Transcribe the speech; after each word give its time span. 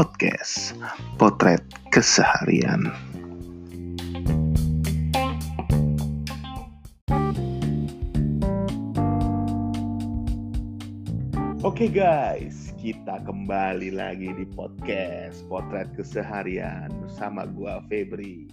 podcast 0.00 0.72
Potret 1.20 1.60
Keseharian. 1.92 2.88
Oke 11.60 11.92
guys, 11.92 12.72
kita 12.80 13.20
kembali 13.28 13.92
lagi 13.92 14.32
di 14.32 14.48
podcast 14.56 15.44
Potret 15.52 15.92
Keseharian 15.92 16.88
bersama 17.04 17.44
gua 17.52 17.84
Febri. 17.92 18.48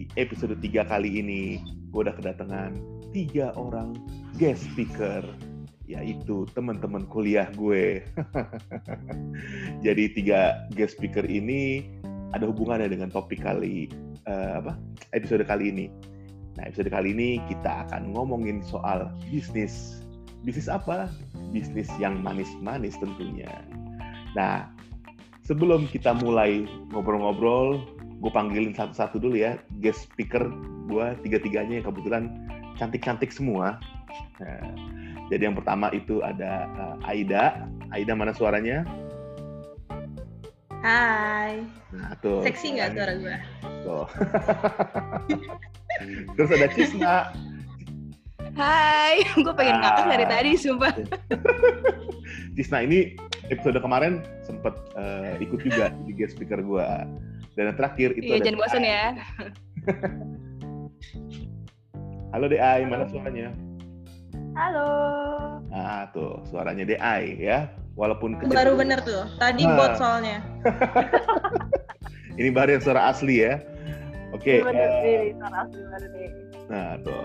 Di 0.00 0.08
episode 0.16 0.56
3 0.64 0.88
kali 0.88 1.20
ini, 1.20 1.60
gua 1.92 2.08
udah 2.08 2.16
kedatangan 2.16 2.72
tiga 3.12 3.52
orang 3.52 4.00
guest 4.40 4.64
speaker 4.72 5.20
yaitu 5.90 6.46
teman-teman 6.54 7.02
kuliah 7.10 7.50
gue. 7.58 8.04
Jadi 9.84 10.04
tiga 10.14 10.70
guest 10.74 10.94
speaker 10.96 11.26
ini 11.26 11.90
ada 12.30 12.46
hubungannya 12.46 12.86
dengan 12.86 13.10
topik 13.10 13.42
kali 13.42 13.90
uh, 14.30 14.62
apa 14.62 14.72
episode 15.10 15.42
kali 15.42 15.74
ini. 15.74 15.86
Nah 16.58 16.70
episode 16.70 16.90
kali 16.90 17.10
ini 17.10 17.42
kita 17.50 17.88
akan 17.88 18.14
ngomongin 18.14 18.62
soal 18.62 19.10
bisnis. 19.28 20.02
Bisnis 20.46 20.70
apa? 20.70 21.10
Bisnis 21.50 21.90
yang 21.98 22.22
manis-manis 22.22 22.94
tentunya. 23.02 23.50
Nah 24.38 24.70
sebelum 25.42 25.90
kita 25.90 26.14
mulai 26.22 26.64
ngobrol-ngobrol, 26.94 27.82
gue 28.22 28.30
panggilin 28.30 28.72
satu-satu 28.76 29.18
dulu 29.18 29.36
ya 29.42 29.58
guest 29.82 30.06
speaker 30.06 30.46
gue 30.90 31.06
tiga-tiganya 31.26 31.82
yang 31.82 31.86
kebetulan 31.86 32.24
cantik-cantik 32.78 33.30
semua. 33.30 33.78
Nah, 34.40 34.64
jadi 35.30 35.46
yang 35.46 35.54
pertama 35.54 35.94
itu 35.94 36.18
ada 36.26 36.66
uh, 36.74 37.06
Aida. 37.06 37.70
Aida 37.94 38.18
mana 38.18 38.34
suaranya? 38.34 38.82
Hai. 40.82 41.62
Nah, 41.94 42.18
tuh. 42.18 42.42
Seksi 42.42 42.74
nggak 42.74 42.98
suara 42.98 43.12
gue? 43.14 43.36
Tuh. 43.86 44.06
Terus 46.34 46.50
ada 46.50 46.68
Cisna. 46.74 47.16
Hai, 48.58 49.22
gue 49.46 49.54
pengen 49.54 49.78
ah. 49.78 49.80
ngakak 49.86 50.06
dari 50.18 50.26
tadi, 50.26 50.50
sumpah. 50.58 50.90
Cisna 52.58 52.82
ini 52.82 53.14
episode 53.54 53.78
kemarin 53.78 54.26
sempat 54.42 54.74
uh, 54.98 55.38
ikut 55.38 55.62
juga 55.62 55.94
di 56.10 56.12
guest 56.18 56.34
speaker 56.34 56.58
gue. 56.58 56.86
Dan 57.54 57.70
yang 57.70 57.78
terakhir 57.78 58.18
itu 58.18 58.34
iya, 58.34 58.42
ada 58.42 58.44
jangan 58.50 58.58
bosan 58.58 58.82
ya. 58.82 59.04
Halo 62.34 62.50
DI, 62.50 62.82
mana 62.90 63.06
suaranya? 63.06 63.69
Halo. 64.54 64.90
Nah, 65.70 66.10
tuh 66.10 66.42
suaranya 66.50 66.82
DI 66.82 67.22
ya. 67.38 67.70
Walaupun 67.94 68.38
kecil. 68.38 68.54
Baru 68.54 68.72
bener 68.74 68.98
tuh. 69.02 69.26
Tadi 69.38 69.62
nah. 69.62 69.76
bot 69.78 69.92
soalnya. 69.94 70.42
Ini 72.40 72.50
baru 72.50 72.78
yang 72.78 72.82
suara 72.82 73.10
asli 73.10 73.46
ya. 73.46 73.62
Oke. 74.34 74.62
Okay, 74.62 75.34
uh, 75.34 75.38
suara 75.38 75.56
asli 75.66 75.80
baru 75.86 76.06
Nah, 76.70 76.88
tuh. 77.02 77.24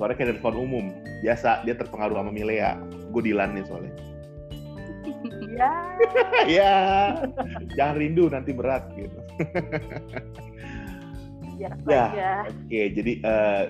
Suaranya 0.00 0.16
kayak 0.16 0.28
telepon 0.36 0.56
umum. 0.56 0.84
Biasa 1.20 1.64
dia 1.68 1.74
terpengaruh 1.76 2.16
sama 2.16 2.30
Milea. 2.32 2.80
Gue 3.12 3.22
Dilan 3.24 3.56
nih 3.56 3.64
soalnya. 3.68 3.94
Ya. 5.54 5.72
ya. 6.60 6.76
Jangan 7.76 7.94
rindu 8.00 8.24
nanti 8.32 8.50
berat 8.56 8.88
gitu. 8.96 9.18
ya, 11.60 11.70
ya. 11.86 12.04
Oke, 12.48 12.66
okay, 12.66 12.84
jadi 12.90 13.12
uh, 13.22 13.62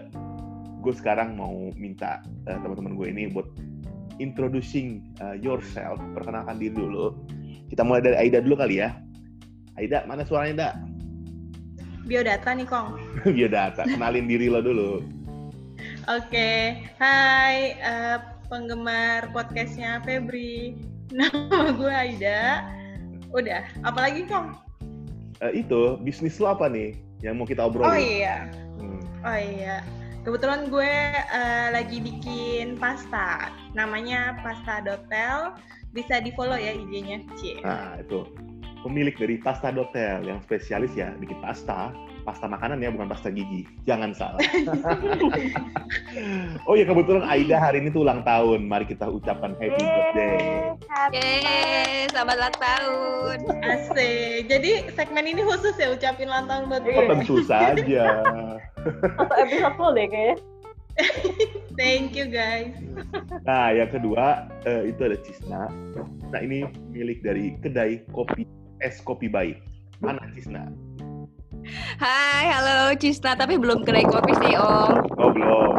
gue 0.85 0.93
sekarang 0.93 1.41
mau 1.41 1.73
minta 1.81 2.21
uh, 2.45 2.59
teman-teman 2.61 2.93
gue 3.01 3.07
ini 3.09 3.33
buat 3.33 3.49
introducing 4.21 5.17
uh, 5.25 5.35
yourself, 5.35 5.99
perkenalkan 6.13 6.61
diri 6.61 6.77
dulu. 6.77 7.17
Kita 7.73 7.83
mulai 7.83 8.05
dari 8.05 8.17
Aida 8.21 8.45
dulu 8.45 8.61
kali 8.61 8.85
ya. 8.85 8.95
Aida, 9.81 10.05
mana 10.07 10.23
suaranya, 10.23 10.71
Dak? 10.71 10.75
Biodata 12.05 12.53
nih, 12.55 12.69
Kong. 12.69 13.01
Biodata, 13.35 13.89
kenalin 13.89 14.29
diri 14.29 14.53
lo 14.53 14.61
dulu. 14.61 15.03
Oke, 16.05 16.31
okay. 16.31 16.61
hai 17.01 17.81
uh, 17.81 18.21
penggemar 18.53 19.33
podcastnya 19.33 20.05
Febri. 20.05 20.79
Nama 21.11 21.75
gue 21.75 21.91
Aida. 21.91 22.69
Udah, 23.35 23.67
apalagi 23.83 24.29
Kong? 24.31 24.55
Uh, 25.43 25.51
itu, 25.51 25.99
bisnis 26.05 26.39
lo 26.39 26.55
apa 26.55 26.71
nih 26.71 26.95
yang 27.25 27.41
mau 27.41 27.49
kita 27.49 27.67
obrolin? 27.67 27.89
Oh 27.89 27.99
iya. 27.99 28.47
Hmm. 28.79 29.01
Oh 29.25 29.39
iya 29.41 29.83
Kebetulan 30.25 30.73
gue 30.73 30.97
uh, 31.37 31.69
lagi 31.69 32.01
bikin 32.01 32.81
pasta, 32.81 33.53
namanya 33.77 34.41
Pasta 34.41 34.81
Dotel. 34.81 35.53
Bisa 35.93 36.17
di 36.25 36.33
follow 36.33 36.57
ya 36.57 36.73
IG-nya. 36.73 37.21
Nah 37.61 38.01
itu 38.01 38.25
pemilik 38.81 39.13
dari 39.13 39.37
Pasta 39.37 39.69
Dotel 39.69 40.25
yang 40.25 40.41
spesialis 40.41 40.97
ya 40.97 41.13
bikin 41.21 41.45
pasta, 41.45 41.93
pasta 42.25 42.49
makanan 42.49 42.81
ya 42.81 42.89
bukan 42.89 43.13
pasta 43.13 43.29
gigi. 43.29 43.69
Jangan 43.85 44.17
salah. 44.17 44.41
oh 46.69 46.75
ya 46.75 46.89
kebetulan 46.89 47.25
Aida 47.29 47.61
hari 47.61 47.85
ini 47.85 47.93
tuh 47.93 48.03
ulang 48.03 48.25
tahun. 48.25 48.65
Mari 48.65 48.89
kita 48.89 49.07
ucapkan 49.07 49.53
happy 49.61 49.85
birthday. 49.85 50.73
Yeay, 51.13 52.09
selamat 52.11 52.37
ulang 52.41 52.59
tahun. 52.59 53.39
Asik. 53.61 54.49
Jadi 54.49 54.71
segmen 54.97 55.29
ini 55.29 55.45
khusus 55.45 55.77
ya 55.77 55.93
ucapin 55.93 56.33
ulang 56.33 56.49
tahun 56.49 56.73
buat 56.73 56.83
gue. 56.83 56.97
Oh, 56.97 57.09
tentu 57.13 57.37
saja. 57.45 58.25
Satu 59.21 59.35
episode 59.37 59.77
full 59.77 59.93
deh 59.93 60.09
kayaknya. 60.09 60.35
Thank 61.81 62.15
you 62.15 62.31
guys. 62.31 62.75
Nah, 63.43 63.75
yang 63.75 63.91
kedua 63.91 64.47
uh, 64.63 64.83
itu 64.87 65.01
ada 65.03 65.19
Cisna. 65.27 65.67
Nah, 66.31 66.41
ini 66.41 66.67
milik 66.95 67.27
dari 67.27 67.59
kedai 67.59 68.07
kopi 68.15 68.47
es 68.79 69.03
kopi 69.03 69.27
baik. 69.27 69.59
Mana 69.99 70.23
Cisna? 70.35 70.71
Hai, 71.97 72.45
halo 72.53 72.93
Cisna, 73.01 73.33
tapi 73.33 73.57
belum 73.57 73.89
kedai 73.89 74.05
kopi 74.05 74.37
sih 74.37 74.53
Om. 74.53 75.17
Oh 75.17 75.33
belum, 75.33 75.75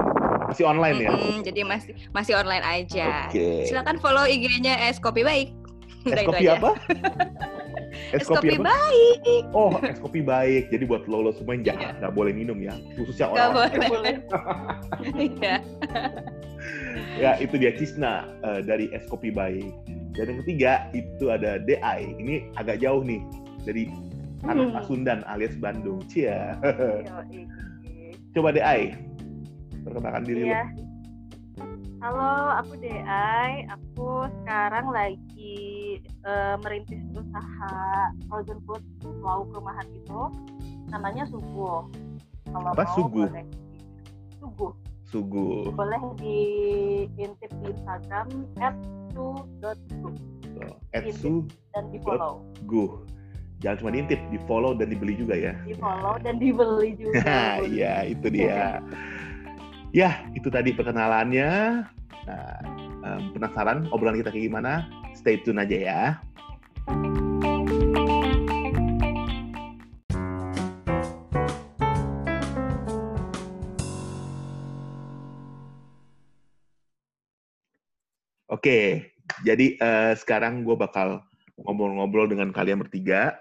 masih 0.50 0.66
online 0.66 0.97
ya? 1.06 1.13
Hmm, 1.13 1.46
jadi 1.46 1.62
masih 1.62 1.94
masih 2.09 2.34
online 2.34 2.66
aja. 2.66 3.29
Okay. 3.29 3.69
Silakan 3.69 4.01
follow 4.01 4.25
IG-nya 4.25 4.90
es 4.90 4.97
kopi 4.97 5.22
baik. 5.22 5.53
Es 6.09 6.25
kopi 6.29 6.50
apa? 6.50 6.73
es, 8.18 8.25
kopi, 8.25 8.57
kopi 8.57 8.57
baik. 8.66 9.44
Oh, 9.53 9.78
es 9.85 10.01
kopi 10.01 10.25
baik. 10.25 10.73
Jadi 10.73 10.90
buat 10.90 11.06
lo, 11.06 11.29
lo 11.29 11.31
semua 11.38 11.53
yang 11.53 11.69
jahat 11.69 12.02
nggak 12.02 12.13
boleh 12.17 12.34
minum 12.34 12.57
ya, 12.57 12.73
khususnya 12.97 13.29
orang. 13.29 13.53
Nggak 13.53 13.91
boleh. 13.94 14.16
Iya. 15.06 15.62
ya 17.22 17.31
itu 17.38 17.62
dia 17.62 17.78
Cisna 17.78 18.25
uh, 18.41 18.57
dari 18.66 18.90
es 18.90 19.06
kopi 19.06 19.29
baik. 19.29 19.69
Dan 20.17 20.34
yang 20.34 20.40
ketiga 20.41 20.90
itu 20.97 21.29
ada 21.29 21.62
DI. 21.62 22.00
Ini 22.17 22.57
agak 22.57 22.81
jauh 22.81 23.06
nih 23.06 23.22
dari 23.66 23.85
anak 24.45 24.66
hmm. 24.69 24.75
Pasundan 24.78 25.19
alias 25.25 25.56
Bandung. 25.57 26.00
Cia. 26.06 26.57
Coba 28.33 28.50
DI. 28.53 28.94
Perkenalkan 29.85 30.23
diri 30.25 30.41
iya. 30.50 30.66
lo. 30.66 30.83
Halo, 32.06 32.33
aku 32.61 32.73
DI. 32.78 33.50
Aku 33.73 34.29
sekarang 34.41 34.94
lagi 34.94 35.57
uh, 36.22 36.53
merintis 36.61 37.01
usaha 37.17 38.13
frozen 38.29 38.61
food 38.69 38.84
mau 39.23 39.47
rumahan 39.50 39.88
itu. 39.89 40.22
Namanya 40.94 41.25
Sugu. 41.25 41.89
Kalau 42.45 42.69
Apa 42.72 42.85
mau, 42.85 42.94
Sugu? 42.94 43.25
Boleh. 43.25 43.45
Sugu. 44.38 44.67
Sugu. 45.09 45.50
Boleh 45.73 46.01
diintip 46.22 47.50
di 47.61 47.73
Instagram 47.73 48.28
@su.gu. 49.14 50.09
Oh, 50.55 50.78
@su 51.09 51.49
dan 51.73 51.84
di 51.90 51.97
follow. 52.05 52.46
Gu. 52.70 52.85
Jangan 53.63 53.78
cuma 53.79 53.91
diintip, 53.96 54.19
di 54.29 54.40
follow 54.43 54.75
dan 54.75 54.91
dibeli 54.91 55.16
juga 55.16 55.35
ya. 55.35 55.53
Di 55.63 55.75
follow 55.79 56.19
dan 56.19 56.35
dibeli 56.40 56.91
juga. 56.99 57.23
Iya, 57.75 58.03
itu 58.11 58.28
dia. 58.28 58.84
ya, 59.96 60.11
itu 60.35 60.52
tadi 60.52 60.75
perkenalannya. 60.75 61.84
Nah, 62.25 62.59
um, 63.05 63.22
penasaran 63.31 63.87
obrolan 63.96 64.19
kita 64.19 64.34
kayak 64.34 64.52
gimana? 64.52 64.85
Stay 65.16 65.40
tune 65.40 65.63
aja 65.63 65.78
ya. 65.78 66.02
Oke, 78.46 79.09
jadi 79.43 79.78
uh, 79.81 80.13
sekarang 80.17 80.66
gue 80.66 80.78
bakal 80.78 81.22
ngobrol-ngobrol 81.59 82.28
dengan 82.31 82.52
kalian 82.52 82.84
bertiga. 82.84 83.40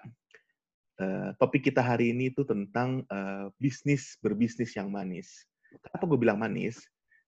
Uh, 0.95 1.35
topik 1.43 1.67
kita 1.67 1.83
hari 1.83 2.15
ini 2.15 2.31
itu 2.31 2.47
tentang 2.47 3.03
uh, 3.11 3.51
bisnis 3.59 4.15
berbisnis 4.23 4.79
yang 4.79 4.95
manis. 4.95 5.43
Kenapa 5.83 6.07
gue 6.07 6.19
bilang 6.23 6.39
manis? 6.39 6.79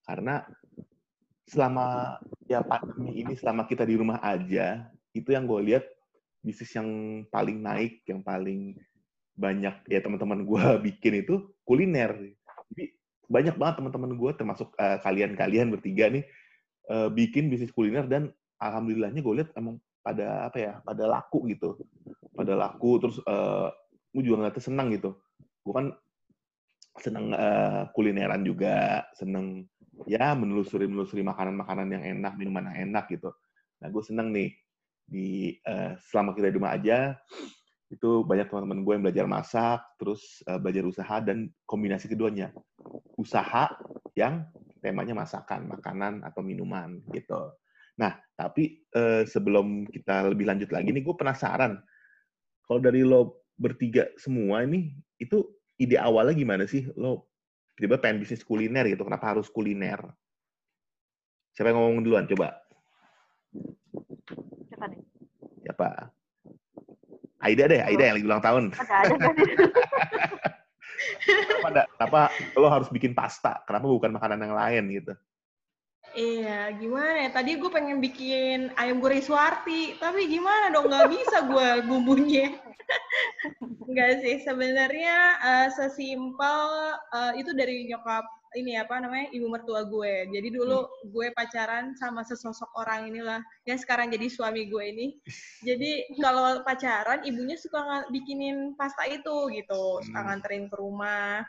Karena 0.06 0.46
selama 1.46 2.18
ya 2.50 2.62
pandemi 2.62 3.22
ini 3.22 3.34
selama 3.38 3.66
kita 3.66 3.86
di 3.86 3.94
rumah 3.94 4.18
aja 4.22 4.86
itu 5.14 5.30
yang 5.30 5.46
gue 5.46 5.60
lihat 5.72 5.84
bisnis 6.42 6.74
yang 6.74 7.22
paling 7.30 7.62
naik 7.62 8.02
yang 8.06 8.22
paling 8.22 8.74
banyak 9.38 9.74
ya 9.86 10.02
teman-teman 10.02 10.42
gue 10.42 10.64
bikin 10.90 11.22
itu 11.22 11.46
kuliner 11.62 12.14
jadi 12.74 12.90
banyak 13.26 13.54
banget 13.58 13.74
teman-teman 13.82 14.12
gue 14.18 14.30
termasuk 14.34 14.68
kalian 14.74 14.98
kalian-kalian 15.34 15.70
bertiga 15.70 16.10
nih 16.10 16.24
uh, 16.90 17.10
bikin 17.10 17.46
bisnis 17.46 17.70
kuliner 17.70 18.06
dan 18.10 18.34
alhamdulillahnya 18.58 19.22
gue 19.22 19.34
lihat 19.42 19.50
emang 19.54 19.78
pada 20.06 20.46
apa 20.46 20.58
ya 20.62 20.72
pada 20.86 21.04
laku 21.10 21.50
gitu. 21.50 21.74
Pada 22.30 22.54
laku 22.54 23.02
terus 23.02 23.18
uh, 23.26 23.74
gue 24.14 24.22
juga 24.22 24.46
nggak 24.46 24.62
senang 24.62 24.94
gitu. 24.94 25.18
Gue 25.66 25.74
kan 25.74 25.86
seneng 27.02 27.34
uh, 27.34 27.90
kulineran 27.90 28.46
juga 28.46 29.02
seneng 29.18 29.66
ya 30.06 30.32
menelusuri 30.38 30.86
menelusuri 30.86 31.26
makanan-makanan 31.26 31.90
yang 31.90 32.04
enak 32.22 32.38
minuman 32.38 32.70
yang 32.70 32.94
enak 32.94 33.10
gitu. 33.10 33.34
Nah 33.82 33.90
gue 33.90 34.02
seneng 34.06 34.30
nih 34.30 34.54
di 35.06 35.58
uh, 35.66 35.98
selama 36.06 36.38
kita 36.38 36.54
di 36.54 36.56
rumah 36.56 36.78
aja 36.78 37.18
itu 37.90 38.26
banyak 38.26 38.50
teman-teman 38.50 38.82
gue 38.82 38.92
yang 38.94 39.04
belajar 39.04 39.26
masak 39.26 39.80
terus 39.98 40.42
uh, 40.46 40.58
belajar 40.62 40.86
usaha 40.86 41.18
dan 41.18 41.50
kombinasi 41.66 42.06
keduanya. 42.06 42.54
Usaha 43.18 43.74
yang 44.14 44.46
temanya 44.78 45.18
masakan 45.18 45.66
makanan 45.66 46.22
atau 46.22 46.46
minuman 46.46 47.02
gitu 47.10 47.50
nah 47.96 48.12
tapi 48.37 48.84
uh, 48.93 49.25
sebelum 49.25 49.88
kita 49.88 50.28
lebih 50.28 50.44
lanjut 50.44 50.69
lagi 50.69 50.93
nih 50.93 51.00
gue 51.00 51.16
penasaran. 51.16 51.81
Kalau 52.69 52.81
dari 52.84 53.00
lo 53.00 53.48
bertiga 53.56 54.04
semua 54.20 54.60
ini 54.60 54.93
itu 55.16 55.40
ide 55.81 55.96
awalnya 55.96 56.37
gimana 56.37 56.69
sih? 56.69 56.84
Lo 57.00 57.32
tiba-tiba 57.81 57.96
pengen 58.04 58.20
bisnis 58.20 58.44
kuliner 58.44 58.84
gitu 58.93 59.08
kenapa 59.08 59.32
harus 59.32 59.48
kuliner? 59.48 60.04
Siapa 61.56 61.72
yang 61.72 61.81
ngomong 61.81 62.04
duluan? 62.04 62.28
Coba. 62.28 62.60
Siapa 64.69 64.84
nih? 64.92 65.00
Siapa? 65.64 65.88
Aida 67.40 67.64
deh 67.72 67.81
Aida 67.81 68.04
yang 68.12 68.16
lagi 68.20 68.28
ulang 68.28 68.44
tahun. 68.44 68.64
Ada 68.76 68.94
ada. 69.08 69.26
Kenapa, 71.26 71.82
kenapa 71.99 72.20
lo 72.56 72.69
harus 72.70 72.88
bikin 72.88 73.12
pasta? 73.12 73.58
Kenapa 73.66 73.84
bukan 73.90 74.14
makanan 74.14 74.38
yang 74.38 74.54
lain 74.54 74.84
gitu 75.02 75.12
Iya, 76.16 76.72
gimana 76.80 77.28
ya? 77.28 77.30
Tadi 77.36 77.60
gue 77.60 77.68
pengen 77.68 78.00
bikin 78.00 78.72
ayam 78.80 79.04
goreng 79.04 79.20
suarti, 79.20 80.00
tapi 80.00 80.24
gimana 80.24 80.72
dong? 80.72 80.88
Gak 80.88 81.12
bisa 81.12 81.44
gue 81.44 81.84
bumbunya. 81.84 82.56
Enggak 83.84 84.24
sih, 84.24 84.40
sebenarnya 84.40 85.16
uh, 85.44 85.68
sesimpel 85.76 86.60
uh, 87.12 87.32
itu 87.36 87.52
dari 87.52 87.84
nyokap 87.84 88.24
ini 88.56 88.80
apa 88.80 88.96
namanya 88.96 89.28
ibu 89.36 89.46
mertua 89.52 89.84
gue. 89.84 90.32
Jadi 90.32 90.48
dulu 90.48 90.88
hmm. 90.88 91.12
gue 91.12 91.28
pacaran 91.36 91.92
sama 92.00 92.24
sesosok 92.24 92.72
orang 92.80 93.12
inilah 93.12 93.44
yang 93.68 93.76
sekarang 93.76 94.08
jadi 94.08 94.32
suami 94.32 94.72
gue 94.72 94.84
ini. 94.88 95.06
Jadi 95.68 96.16
kalau 96.16 96.64
pacaran 96.64 97.20
ibunya 97.28 97.60
suka 97.60 98.08
bikinin 98.08 98.72
pasta 98.72 99.04
itu 99.04 99.52
gitu, 99.52 100.00
suka 100.00 100.16
hmm. 100.16 100.26
nganterin 100.32 100.64
ke 100.72 100.76
rumah. 100.80 101.44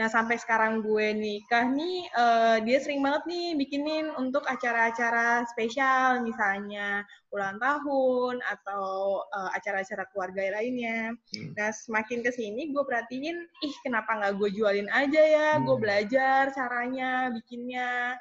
Nah 0.00 0.08
sampai 0.08 0.40
sekarang 0.40 0.80
gue 0.80 1.12
nikah 1.12 1.68
nih, 1.68 2.08
uh, 2.16 2.56
dia 2.64 2.80
sering 2.80 3.04
banget 3.04 3.28
nih 3.28 3.52
bikinin 3.52 4.08
untuk 4.16 4.48
acara-acara 4.48 5.44
spesial, 5.52 6.24
misalnya 6.24 7.04
ulang 7.28 7.60
tahun 7.60 8.40
atau 8.40 9.20
uh, 9.28 9.50
acara-acara 9.52 10.08
keluarga 10.08 10.56
lainnya. 10.56 11.12
Hmm. 11.36 11.52
Nah 11.52 11.68
semakin 11.68 12.24
ke 12.24 12.32
sini 12.32 12.72
gue 12.72 12.80
perhatiin, 12.80 13.44
ih 13.44 13.76
kenapa 13.84 14.16
nggak 14.16 14.40
gue 14.40 14.48
jualin 14.56 14.88
aja 14.88 15.20
ya? 15.20 15.48
Hmm. 15.60 15.68
Gue 15.68 15.76
belajar 15.76 16.48
caranya 16.56 17.28
bikinnya. 17.36 18.16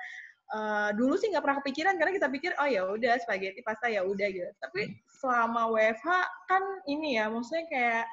Uh, 0.52 0.92
dulu 1.00 1.16
sih 1.16 1.32
nggak 1.32 1.46
pernah 1.46 1.62
kepikiran 1.64 1.96
karena 1.96 2.12
kita 2.18 2.28
pikir 2.34 2.52
oh 2.58 2.66
ya 2.66 2.82
udah 2.82 3.22
spaghetti 3.24 3.64
pasta 3.64 3.88
ya 3.88 4.04
udah 4.04 4.28
gitu. 4.28 4.52
Tapi 4.60 4.82
hmm. 4.84 4.96
selama 5.08 5.72
WFH 5.72 6.10
kan 6.52 6.64
ini 6.92 7.16
ya, 7.16 7.32
maksudnya 7.32 7.64
kayak 7.72 8.06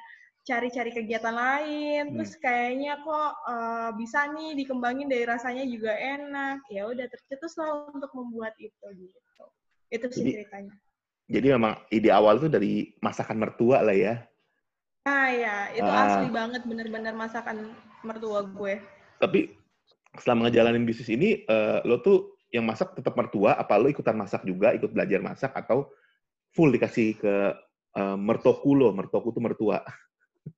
cari-cari 0.46 0.94
kegiatan 0.94 1.34
lain, 1.34 2.02
hmm. 2.06 2.12
terus 2.14 2.38
kayaknya 2.38 3.02
kok 3.02 3.32
uh, 3.50 3.90
bisa 3.98 4.30
nih 4.30 4.54
dikembangin 4.54 5.10
dari 5.10 5.26
rasanya 5.26 5.66
juga 5.66 5.90
enak, 5.90 6.62
ya 6.70 6.86
udah 6.86 7.06
tercetus 7.10 7.58
lah 7.58 7.90
untuk 7.90 8.14
membuat 8.14 8.54
itu 8.62 8.86
gitu. 8.94 9.44
Itu 9.90 10.06
sih 10.14 10.22
jadi, 10.22 10.32
ceritanya. 10.40 10.74
Jadi 11.26 11.46
memang 11.50 11.74
ide 11.90 12.14
awal 12.14 12.38
tuh 12.38 12.46
dari 12.46 12.94
masakan 13.02 13.42
mertua 13.42 13.82
lah 13.82 13.98
ya? 13.98 14.22
Nah 15.02 15.28
ya, 15.34 15.56
itu 15.74 15.90
ah. 15.90 16.14
asli 16.14 16.30
banget 16.30 16.62
bener-bener 16.62 17.14
masakan 17.18 17.74
mertua 18.06 18.46
gue. 18.46 18.78
Tapi 19.18 19.50
selama 20.22 20.46
ngejalanin 20.46 20.86
bisnis 20.86 21.10
ini, 21.10 21.42
uh, 21.50 21.82
lo 21.82 21.98
tuh 21.98 22.38
yang 22.54 22.62
masak 22.62 22.94
tetap 22.94 23.18
mertua, 23.18 23.58
apa 23.58 23.74
lo 23.82 23.90
ikutan 23.90 24.14
masak 24.14 24.46
juga, 24.46 24.70
ikut 24.70 24.94
belajar 24.94 25.18
masak, 25.18 25.50
atau 25.58 25.90
full 26.54 26.70
dikasih 26.70 27.18
ke 27.18 27.34
uh, 27.98 28.14
mertoku 28.14 28.78
lo, 28.78 28.94
mertoku 28.94 29.34
tuh 29.34 29.42
mertua? 29.42 29.82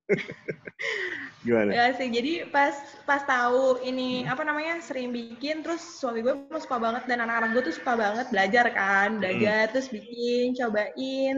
Gimana? 1.47 1.71
Ya 1.71 1.87
sih, 1.95 2.11
jadi 2.11 2.51
pas 2.51 2.75
pas 3.07 3.23
tahu 3.23 3.79
ini 3.87 4.27
apa 4.27 4.43
namanya 4.43 4.83
sering 4.83 5.15
bikin, 5.15 5.63
terus 5.63 5.81
suami 5.81 6.21
gue 6.21 6.35
suka 6.59 6.83
banget 6.83 7.07
dan 7.07 7.23
anak-anak 7.23 7.55
gue 7.55 7.63
tuh 7.71 7.77
suka 7.79 7.95
banget 7.95 8.27
belajar 8.35 8.67
kan, 8.75 9.17
hmm. 9.17 9.21
belajar 9.23 9.63
hmm. 9.69 9.73
terus 9.73 9.89
bikin, 9.89 10.59
cobain, 10.59 11.37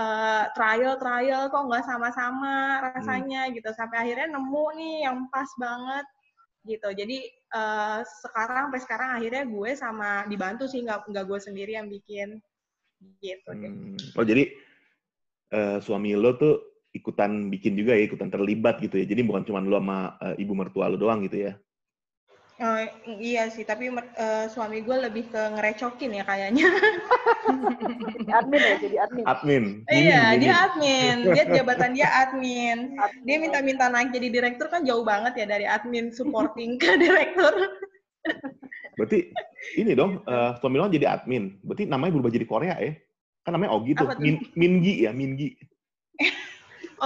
uh, 0.00 0.48
trial 0.56 0.96
trial 0.96 1.52
kok 1.52 1.64
nggak 1.68 1.84
sama-sama 1.84 2.82
rasanya 2.82 3.48
hmm. 3.48 3.60
gitu, 3.60 3.68
sampai 3.76 3.96
akhirnya 4.08 4.32
nemu 4.32 4.66
nih 4.80 4.96
yang 5.06 5.18
pas 5.28 5.50
banget 5.60 6.06
gitu. 6.64 6.88
Jadi 6.96 7.18
uh, 7.52 8.00
sekarang 8.24 8.72
sampai 8.72 8.80
sekarang 8.80 9.10
akhirnya 9.20 9.44
gue 9.44 9.70
sama 9.76 10.24
dibantu 10.26 10.64
sih 10.64 10.80
nggak 10.80 11.04
nggak 11.12 11.24
gue 11.28 11.38
sendiri 11.38 11.76
yang 11.76 11.92
bikin 11.92 12.40
gitu. 13.20 13.50
Hmm. 13.52 13.96
Oh 14.16 14.24
jadi 14.24 14.48
uh, 15.52 15.78
suami 15.84 16.16
lo 16.16 16.32
tuh 16.40 16.73
ikutan 16.94 17.50
bikin 17.50 17.74
juga 17.74 17.98
ya, 17.98 18.06
ikutan 18.06 18.30
terlibat 18.30 18.78
gitu 18.78 18.96
ya. 18.96 19.04
Jadi 19.04 19.26
bukan 19.26 19.42
cuma 19.42 19.58
lu 19.58 19.74
sama 19.74 20.14
uh, 20.22 20.34
ibu 20.38 20.54
mertua 20.54 20.86
lu 20.86 20.96
doang 20.96 21.26
gitu 21.26 21.50
ya. 21.50 21.52
Oh, 22.54 22.78
iya 23.18 23.50
sih, 23.50 23.66
tapi 23.66 23.90
uh, 23.90 24.46
suami 24.46 24.78
gue 24.86 24.94
lebih 24.94 25.26
ke 25.26 25.42
ngerecokin 25.58 26.22
ya 26.22 26.22
kayaknya. 26.22 26.70
admin 28.38 28.62
ya, 28.62 28.74
jadi 28.78 28.96
admin. 29.02 29.24
Admin. 29.26 29.64
Iya, 29.90 30.22
hmm, 30.22 30.38
dia 30.38 30.54
admin. 30.62 31.16
Dia 31.34 31.44
jabatan 31.50 31.90
dia 31.98 32.08
admin. 32.14 32.94
admin. 32.94 33.26
Dia 33.26 33.36
minta-minta 33.42 33.90
naik 33.90 34.14
jadi 34.14 34.30
direktur 34.30 34.70
kan 34.70 34.86
jauh 34.86 35.02
banget 35.02 35.34
ya 35.34 35.46
dari 35.50 35.66
admin 35.66 36.14
supporting 36.14 36.78
ke 36.78 36.94
direktur. 37.02 37.74
Berarti 38.94 39.34
ini 39.74 39.98
dong, 39.98 40.22
uh, 40.22 40.54
suami 40.62 40.78
lo 40.78 40.86
jadi 40.86 41.10
admin. 41.10 41.58
Berarti 41.58 41.90
namanya 41.90 42.14
berubah 42.14 42.30
jadi 42.38 42.46
Korea 42.46 42.78
ya? 42.78 42.94
Kan 43.42 43.58
namanya 43.58 43.74
Ogi 43.74 43.98
tuh. 43.98 44.14
Min, 44.22 44.38
Mingi 44.54 45.02
ya, 45.02 45.10
Mingi. 45.10 45.58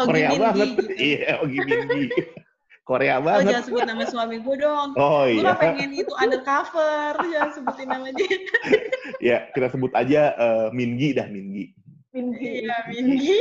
Ogi 0.05 0.09
Korea 0.11 0.28
Mingi, 0.31 0.43
banget. 0.43 0.69
Iya, 1.11 1.31
Ogi 1.43 1.59
Mingi. 1.62 2.05
Korea 2.88 3.21
oh, 3.21 3.28
banget. 3.28 3.45
Oh, 3.45 3.49
jangan 3.52 3.64
sebut 3.69 3.83
nama 3.85 4.05
suami 4.09 4.37
gue 4.40 4.57
dong. 4.64 4.88
Oh 4.97 5.28
gue 5.28 5.37
iya. 5.37 5.52
Gue 5.52 5.61
pengen 5.61 5.90
itu 5.93 6.12
undercover, 6.17 7.12
jangan 7.21 7.50
sebutin 7.52 7.87
nama 7.93 8.09
dia. 8.17 8.37
ya, 9.28 9.38
kita 9.52 9.69
sebut 9.69 9.93
aja 9.93 10.33
uh, 10.40 10.69
Mingi 10.73 11.12
dah, 11.12 11.28
Mingi. 11.28 11.76
Mingi. 12.17 12.64
Iya, 12.64 12.78
Mingi. 12.88 13.37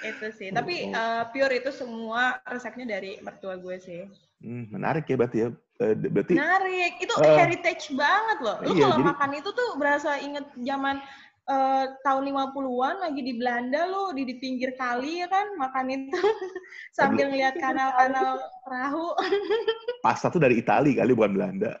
itu 0.00 0.26
sih. 0.32 0.48
Tapi 0.48 0.88
uh, 0.96 1.28
pure 1.28 1.60
itu 1.60 1.68
semua 1.68 2.40
resepnya 2.48 2.96
dari 2.96 3.20
mertua 3.20 3.60
gue 3.60 3.76
sih. 3.76 4.08
Hmm, 4.40 4.72
menarik 4.72 5.04
ya 5.04 5.16
berarti 5.20 5.38
ya. 5.44 5.48
Uh, 5.84 5.92
berarti 5.92 6.32
menarik. 6.32 6.96
Itu 6.96 7.12
uh, 7.20 7.36
heritage 7.36 7.92
banget 7.92 8.38
loh. 8.40 8.56
Lu 8.64 8.72
iya, 8.72 8.88
kalau 8.88 8.96
jadi, 8.96 9.08
makan 9.12 9.30
itu 9.36 9.50
tuh 9.52 9.68
berasa 9.76 10.16
inget 10.16 10.48
zaman 10.56 10.96
uh, 11.48 11.84
tahun 12.04 12.28
50-an 12.34 12.96
lagi 13.00 13.20
di 13.24 13.32
Belanda 13.38 13.86
lo 13.88 14.12
di, 14.12 14.26
di 14.28 14.36
pinggir 14.36 14.76
kali 14.76 15.24
ya 15.24 15.28
kan 15.30 15.56
makan 15.56 15.86
itu 15.88 16.20
sambil 16.98 17.30
ngeliat 17.30 17.56
kanal-kanal 17.56 18.36
perahu. 18.66 19.16
Pasta 20.04 20.28
tuh 20.28 20.42
dari 20.42 20.60
Italia 20.60 21.04
kali 21.04 21.12
bukan 21.16 21.32
Belanda. 21.36 21.72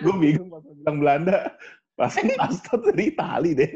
Gue 0.00 0.16
bingung 0.18 0.50
pas 0.50 0.64
bilang 0.66 0.98
Belanda. 0.98 1.38
Pasti 1.94 2.32
pasta 2.34 2.80
tuh 2.80 2.90
dari 2.90 3.12
Italia 3.12 3.54
deh. 3.54 3.70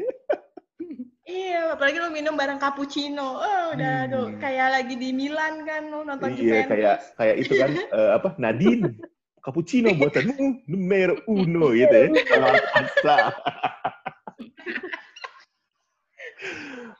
Iya, 1.25 1.73
apalagi 1.73 1.97
lo 1.97 2.09
minum 2.13 2.35
bareng 2.37 2.59
cappuccino. 2.61 3.41
Oh, 3.41 3.65
udah 3.73 3.93
hmm. 4.01 4.05
aduh, 4.09 4.27
kayak 4.37 4.81
lagi 4.81 4.93
di 4.97 5.09
Milan 5.15 5.65
kan 5.65 5.89
lo 5.89 6.03
nonton 6.03 6.35
Iya, 6.37 6.67
kayak 6.67 6.95
kayak 7.17 7.35
itu 7.41 7.53
kan 7.57 7.71
uh, 7.95 8.17
apa? 8.17 8.35
Nadine 8.37 8.97
cappuccino 9.45 9.93
buatan 9.93 10.33
numero 10.71 11.21
uno 11.29 11.69
gitu 11.77 11.93
ya. 11.93 12.09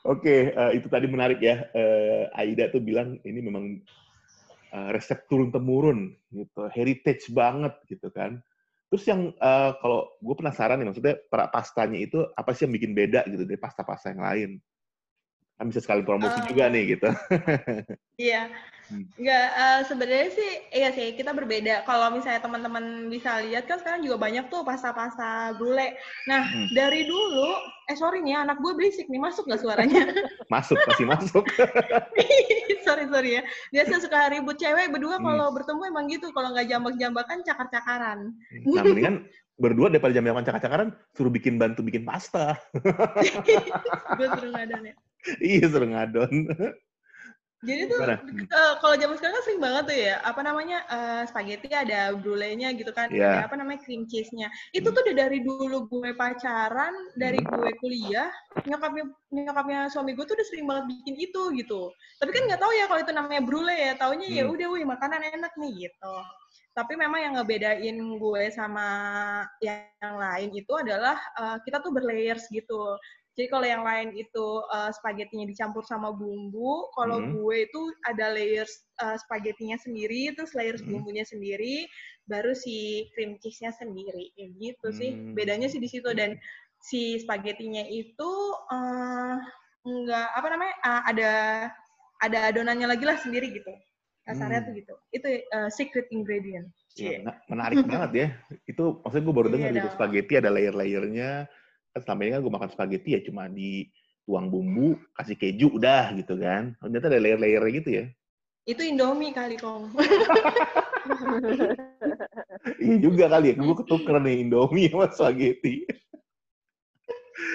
Oke, 0.06 0.22
okay, 0.22 0.40
uh, 0.54 0.70
eh, 0.70 0.78
itu 0.78 0.86
tadi 0.86 1.10
menarik 1.10 1.42
ya. 1.42 1.66
Uh, 1.74 2.30
Aida 2.38 2.70
tuh 2.70 2.78
bilang 2.78 3.18
ini 3.26 3.42
memang 3.42 3.82
uh, 4.70 4.94
resep 4.94 5.26
turun 5.26 5.50
temurun 5.50 6.14
gitu, 6.30 6.70
heritage 6.70 7.26
banget 7.34 7.74
gitu 7.90 8.06
kan. 8.14 8.38
Terus 8.86 9.02
yang 9.10 9.34
uh, 9.42 9.74
kalau 9.82 10.06
gue 10.22 10.34
penasaran 10.38 10.78
nih 10.78 10.86
maksudnya 10.86 11.18
para 11.26 11.50
pastanya 11.50 11.98
itu 11.98 12.22
apa 12.38 12.54
sih 12.54 12.70
yang 12.70 12.74
bikin 12.78 12.94
beda 12.94 13.26
gitu 13.26 13.42
dari 13.42 13.58
pasta-pasta 13.58 14.14
yang 14.14 14.22
lain? 14.22 14.50
Kan 15.56 15.72
bisa 15.72 15.80
sekali 15.80 16.04
promosi 16.04 16.36
Oh. 16.36 16.46
juga 16.52 16.68
nih 16.68 16.82
gitu. 16.96 17.08
Iya. 18.16 18.48
Hmm. 18.86 19.02
Nggak, 19.18 19.48
eh, 19.50 19.80
sebenarnya 19.92 20.28
sih, 20.32 20.50
iya 20.72 20.88
sih, 20.94 21.12
kita 21.18 21.36
berbeda. 21.36 21.84
Kalau 21.84 22.16
misalnya 22.16 22.40
teman-teman 22.40 23.10
bisa 23.12 23.42
lihat 23.44 23.68
kan 23.68 23.76
sekarang 23.76 24.00
juga 24.00 24.16
banyak 24.16 24.48
tuh 24.48 24.64
pasta-pasta 24.64 25.52
brule. 25.58 25.98
Nah, 26.24 26.46
Hmm. 26.48 26.70
dari 26.72 27.04
dulu, 27.04 27.50
eh 27.90 27.96
sorry 27.98 28.24
nih, 28.24 28.40
anak 28.40 28.56
gue 28.56 28.72
berisik 28.72 29.10
nih, 29.12 29.20
masuk 29.20 29.44
nggak 29.50 29.60
suaranya? 29.60 30.00
Masuk, 30.54 30.78
pasti 30.86 31.02
masuk. 31.04 31.44
sorry, 32.86 33.04
sorry 33.10 33.30
ya. 33.36 33.42
Biasa 33.74 34.06
suka 34.06 34.30
ribut 34.30 34.56
cewek 34.56 34.88
berdua 34.88 35.18
Hmm. 35.18 35.26
kalau 35.26 35.46
bertemu 35.52 35.82
emang 35.90 36.06
gitu. 36.08 36.30
Kalau 36.30 36.54
nggak 36.54 36.66
jambak-jambakan, 36.70 37.38
cakar-cakaran. 37.42 38.18
Nah, 38.64 38.84
mendingan 38.86 39.14
berdua 39.58 39.90
daripada 39.90 40.14
jam-jaman 40.14 40.46
cakar-cakaran, 40.46 40.88
suruh 41.12 41.32
bikin 41.34 41.58
bantu 41.60 41.82
bikin 41.82 42.06
pasta. 42.06 42.54
gue 44.14 44.26
suruh 44.30 44.50
ngadon 44.54 44.88
ya. 44.88 44.96
iya, 45.44 45.64
suruh 45.70 45.88
ngadon. 45.90 46.32
Jadi 47.66 47.88
tuh 47.90 47.98
eh, 48.52 48.74
kalau 48.78 48.94
zaman 49.00 49.16
sekarang 49.18 49.34
kan 49.40 49.44
sering 49.48 49.58
banget 49.64 49.84
tuh 49.90 49.96
ya, 49.98 50.14
apa 50.22 50.40
namanya 50.44 50.78
eh, 50.86 51.22
spaghetti 51.26 51.72
ada 51.72 52.14
brulenya 52.14 52.70
gitu 52.76 52.92
kan, 52.94 53.10
Iya. 53.10 53.26
ada 53.26 53.48
apa 53.48 53.56
namanya 53.58 53.80
cream 53.82 54.06
cheese-nya. 54.06 54.46
Itu 54.76 54.92
tuh 54.94 55.02
udah 55.02 55.16
dari 55.26 55.40
dulu 55.42 55.88
gue 55.90 56.14
pacaran, 56.14 56.94
dari 57.18 57.42
gue 57.42 57.70
kuliah, 57.82 58.28
nyokapnya 58.68 59.04
nyokapnya 59.34 59.80
suami 59.90 60.14
gue 60.14 60.24
tuh 60.28 60.36
udah 60.38 60.46
sering 60.46 60.66
banget 60.68 60.84
bikin 60.94 61.14
itu 61.18 61.42
gitu. 61.58 61.90
Tapi 62.22 62.30
kan 62.30 62.42
nggak 62.46 62.60
tahu 62.60 62.72
ya 62.76 62.84
kalau 62.86 63.00
itu 63.02 63.12
namanya 63.16 63.40
brule 63.42 63.72
ya, 63.74 63.92
taunya 63.98 64.28
ya 64.30 64.44
Hmm. 64.46 64.52
udah 64.54 64.66
wih 64.76 64.84
makanan 64.86 65.20
enak 65.34 65.52
nih 65.58 65.72
gitu. 65.90 66.14
Tapi 66.76 66.92
memang 66.94 67.18
yang 67.24 67.34
ngebedain 67.40 67.96
gue 68.20 68.42
sama 68.52 68.86
yang 69.64 70.14
lain 70.20 70.50
itu 70.54 70.72
adalah 70.76 71.16
eh, 71.40 71.56
kita 71.66 71.80
tuh 71.82 71.90
berlayers 71.90 72.46
gitu. 72.52 72.94
Jadi 73.36 73.52
kalau 73.52 73.68
yang 73.68 73.84
lain 73.84 74.16
itu 74.16 74.46
uh, 74.72 74.88
spagettinya 74.96 75.44
dicampur 75.44 75.84
sama 75.84 76.08
bumbu, 76.08 76.88
kalau 76.96 77.20
Hmm. 77.20 77.36
gue 77.36 77.68
itu 77.68 77.80
ada 78.08 78.32
layers 78.32 78.72
uh, 79.04 79.12
spagettinya 79.20 79.76
sendiri, 79.76 80.32
terus 80.32 80.56
layers 80.56 80.80
Hmm. 80.80 80.96
bumbunya 80.96 81.20
sendiri, 81.20 81.84
baru 82.24 82.56
si 82.56 83.04
cream 83.12 83.36
cheese-nya 83.36 83.76
sendiri. 83.76 84.32
Kayak 84.32 84.50
gitu 84.56 84.88
sih. 84.96 85.10
Hmm. 85.12 85.36
Bedanya 85.36 85.68
sih 85.68 85.76
di 85.76 85.88
situ 85.92 86.08
dan 86.16 86.40
si 86.80 87.20
spagettinya 87.20 87.84
itu 87.84 88.30
uh, 88.72 89.36
enggak 89.84 90.28
apa 90.32 90.46
namanya? 90.48 90.74
uh, 90.80 91.02
ada 91.04 91.30
ada 92.24 92.38
adonannya 92.48 92.88
lagi 92.88 93.04
lah 93.04 93.20
sendiri 93.20 93.52
gitu. 93.52 93.68
Kasarnya 94.24 94.64
Hmm. 94.64 94.66
tuh 94.66 94.72
gitu. 94.80 94.94
Itu 95.12 95.28
uh, 95.52 95.68
secret 95.68 96.08
ingredient. 96.08 96.72
Ya, 96.96 97.20
mena- 97.20 97.40
menarik 97.52 97.84
banget 97.84 98.10
ya. 98.16 98.28
Itu 98.64 99.04
maksudnya 99.04 99.24
gue 99.28 99.36
baru 99.36 99.48
Iya 99.52 99.54
dengar 99.60 99.70
gitu, 99.76 99.88
dong. 99.92 99.94
spaghetti 100.00 100.34
ada 100.40 100.48
layer-layernya. 100.48 101.30
Kan 101.96 102.04
selama 102.04 102.20
ini 102.28 102.32
kan 102.36 102.40
gue 102.44 102.52
makan 102.52 102.70
spaghetti 102.76 103.16
ya 103.16 103.24
cuma 103.24 103.48
dituang 103.48 104.52
bumbu, 104.52 105.00
kasih 105.16 105.32
keju, 105.32 105.72
udah 105.80 106.12
gitu 106.20 106.36
kan. 106.36 106.76
Ternyata 106.76 107.08
ada 107.08 107.24
layer-layernya 107.24 107.72
gitu 107.80 107.88
ya. 107.88 108.04
Itu 108.68 108.84
Indomie 108.84 109.32
kali 109.32 109.56
kong. 109.56 109.96
Iya 112.76 112.96
juga 113.00 113.32
kali 113.32 113.56
ya, 113.56 113.56
gue 113.56 113.76
ketuker 113.80 114.20
nih 114.20 114.44
Indomie 114.44 114.92
sama 114.92 115.08
spaghetti. 115.08 115.88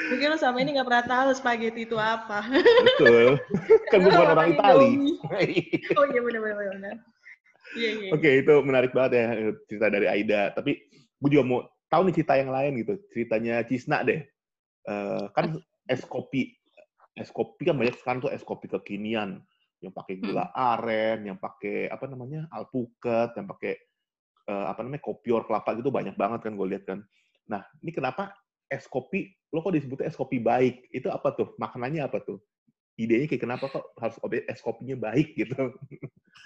Mungkin 0.09 0.33
lo 0.33 0.37
selama 0.41 0.57
ini 0.65 0.69
nggak 0.73 0.87
pernah 0.89 1.05
tahu 1.05 1.29
spaghetti 1.37 1.85
itu 1.85 2.01
apa. 2.01 2.41
Betul. 2.81 3.37
Kan 3.93 3.97
gue 4.01 4.09
bukan 4.09 4.29
orang 4.33 4.57
Itali. 4.57 4.91
Oh 6.01 6.05
iya 6.09 6.21
benar 6.25 6.41
benar 6.41 6.55
benar, 6.57 6.73
benar. 6.81 6.95
Iya 7.77 7.89
iya. 7.93 8.09
Oke, 8.09 8.29
itu 8.41 8.53
menarik 8.65 8.89
banget 8.89 9.21
ya 9.21 9.53
cerita 9.69 9.85
dari 9.93 10.09
Aida. 10.09 10.49
Tapi 10.57 10.81
gue 10.89 11.29
juga 11.29 11.45
mau 11.45 11.61
tahu 11.91 12.07
nih 12.07 12.15
cerita 12.15 12.39
yang 12.39 12.49
lain 12.55 12.71
gitu. 12.79 12.93
Ceritanya 13.11 13.67
Cisna 13.67 14.01
deh. 14.07 14.23
Eh, 14.87 15.25
kan 15.35 15.59
es 15.85 16.01
kopi, 16.07 16.55
es 17.19 17.29
kopi 17.29 17.67
kan 17.67 17.75
banyak 17.75 17.99
sekarang 17.99 18.23
tuh 18.23 18.31
es 18.31 18.41
kopi 18.41 18.71
kekinian 18.71 19.43
yang 19.83 19.93
pakai 19.93 20.15
gula 20.23 20.49
aren, 20.55 21.27
yang 21.27 21.37
pakai 21.37 21.91
apa 21.91 22.07
namanya 22.07 22.47
alpukat, 22.49 23.35
yang 23.35 23.45
pakai 23.45 23.75
eh, 24.47 24.65
apa 24.71 24.79
namanya 24.81 25.03
kopior 25.03 25.43
kelapa 25.43 25.75
gitu 25.75 25.91
banyak 25.91 26.15
banget 26.15 26.47
kan 26.47 26.55
gue 26.55 26.67
lihat 26.71 26.83
kan. 26.87 26.99
Nah 27.51 27.61
ini 27.83 27.91
kenapa 27.91 28.31
es 28.71 28.87
kopi 28.87 29.27
lo 29.51 29.59
kok 29.59 29.75
disebutnya 29.75 30.07
es 30.07 30.15
kopi 30.15 30.39
baik? 30.39 30.87
Itu 30.95 31.11
apa 31.11 31.35
tuh? 31.35 31.53
Maknanya 31.59 32.07
apa 32.07 32.23
tuh? 32.23 32.39
Idenya 32.95 33.27
kayak 33.27 33.43
kenapa 33.43 33.65
kok 33.67 33.85
harus 33.99 34.15
es 34.47 34.63
kopinya 34.63 34.95
baik 35.11 35.35
gitu? 35.35 35.75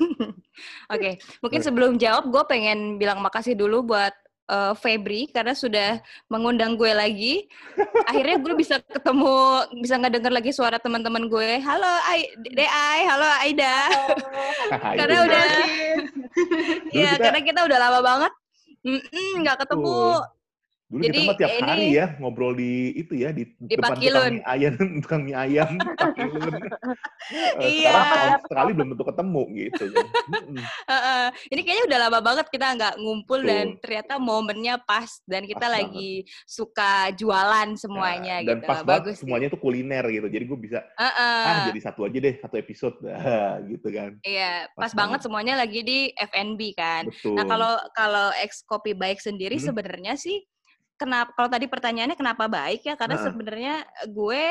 Oke, 0.93 1.19
mungkin 1.43 1.61
sebelum 1.61 1.99
jawab, 1.99 2.31
gue 2.31 2.43
pengen 2.47 2.95
bilang 2.95 3.19
makasih 3.19 3.53
dulu 3.59 3.91
buat 3.91 4.13
eh, 4.45 4.73
Febri 4.77 5.27
karena 5.29 5.53
sudah 5.53 5.99
mengundang 6.27 6.75
gue 6.75 6.91
lagi. 6.91 7.33
Akhirnya 8.05 8.37
gue 8.37 8.53
bisa 8.53 8.79
ketemu, 8.81 9.35
bisa 9.79 9.95
ngedenger 9.97 10.33
lagi 10.33 10.51
suara 10.53 10.77
teman-teman 10.77 11.25
gue. 11.25 11.61
Halo, 11.61 11.93
Ai, 12.05 12.29
Deai, 12.37 13.01
halo 13.05 13.27
Aida. 13.41 13.77
Karena 14.99 15.15
Itu. 15.15 15.25
udah, 15.27 15.43
ya 16.91 17.09
kita- 17.15 17.21
karena 17.21 17.39
kita 17.41 17.59
udah 17.65 17.77
lama 17.79 17.99
banget 18.01 18.33
nggak 19.41 19.57
ketemu. 19.65 19.97
Betul. 20.21 20.34
Dulu 20.85 21.01
Jadi, 21.01 21.17
kita 21.17 21.25
mah 21.25 21.35
tiap 21.35 21.49
ini- 21.51 21.65
hari 21.65 21.87
ya 21.91 22.05
ngobrol 22.15 22.53
di 22.53 22.73
itu 22.93 23.13
ya 23.17 23.29
di, 23.29 23.49
Di 23.57 23.73
depan 23.73 23.97
Pakilun. 23.97 24.13
tukang 24.13 24.29
mie 24.31 24.45
ayam, 24.45 24.73
tukang 25.01 25.21
mie 25.23 25.33
ayam, 25.35 25.69
Pakilun. 25.81 26.53
Eh, 27.57 27.81
Iya. 27.81 27.89
Sekarang 27.89 28.41
sekali 28.45 28.71
belum 28.71 28.87
tentu 28.93 29.03
ketemu 29.03 29.43
gitu. 29.55 29.85
Mm-mm. 30.29 30.61
Heeh. 30.61 31.25
Ini 31.49 31.61
kayaknya 31.61 31.83
udah 31.89 31.99
lama 31.99 32.19
banget 32.21 32.45
kita 32.47 32.67
nggak 32.71 32.93
ngumpul 32.95 33.39
Betul. 33.41 33.49
dan 33.49 33.65
ternyata 33.81 34.13
momennya 34.15 34.75
pas 34.79 35.09
dan 35.25 35.41
kita 35.43 35.57
Pas 35.59 35.73
lagi 35.73 36.11
suka 36.45 36.91
jualan 37.11 37.69
semuanya 37.73 38.35
Nah, 38.39 38.45
dan 38.45 38.57
gitu. 38.61 38.69
pas 38.69 38.79
banget 38.79 39.01
Bagus 39.01 39.15
semuanya 39.17 39.47
tuh 39.49 39.57
kuliner 39.57 40.05
gitu. 40.05 40.27
Jadi 40.27 40.43
gue 40.45 40.59
bisa 40.59 40.79
Heeh. 40.93 41.41
ah 41.43 41.57
jadi 41.65 41.79
satu 41.81 42.05
aja 42.05 42.17
deh 42.19 42.35
satu 42.37 42.55
episode 42.55 42.95
dah 43.01 43.25
gitu 43.65 43.87
kan. 43.89 44.21
Iya, 44.21 44.69
Pas 44.71 44.85
pas, 44.85 44.91
banget 44.93 45.19
semuanya 45.25 45.57
lagi 45.57 45.81
di 45.81 45.99
F&B 46.13 46.61
kan. 46.73 47.09
Betul. 47.09 47.33
Nah, 47.33 47.45
kalau 47.45 47.73
kalau 47.91 48.27
ex 48.37 48.61
kopi 48.61 48.93
baik 48.93 49.17
sendiri 49.17 49.57
Hmm. 49.57 49.73
sebenarnya 49.73 50.13
sih 50.13 50.45
kenapa 50.95 51.31
kalau 51.35 51.49
tadi 51.51 51.65
pertanyaannya 51.67 52.17
kenapa 52.17 52.47
baik 52.47 52.81
ya? 52.87 52.95
Karena 52.95 53.15
Heeh. 53.19 53.25
sebenarnya 53.27 53.75
gue 54.07 54.43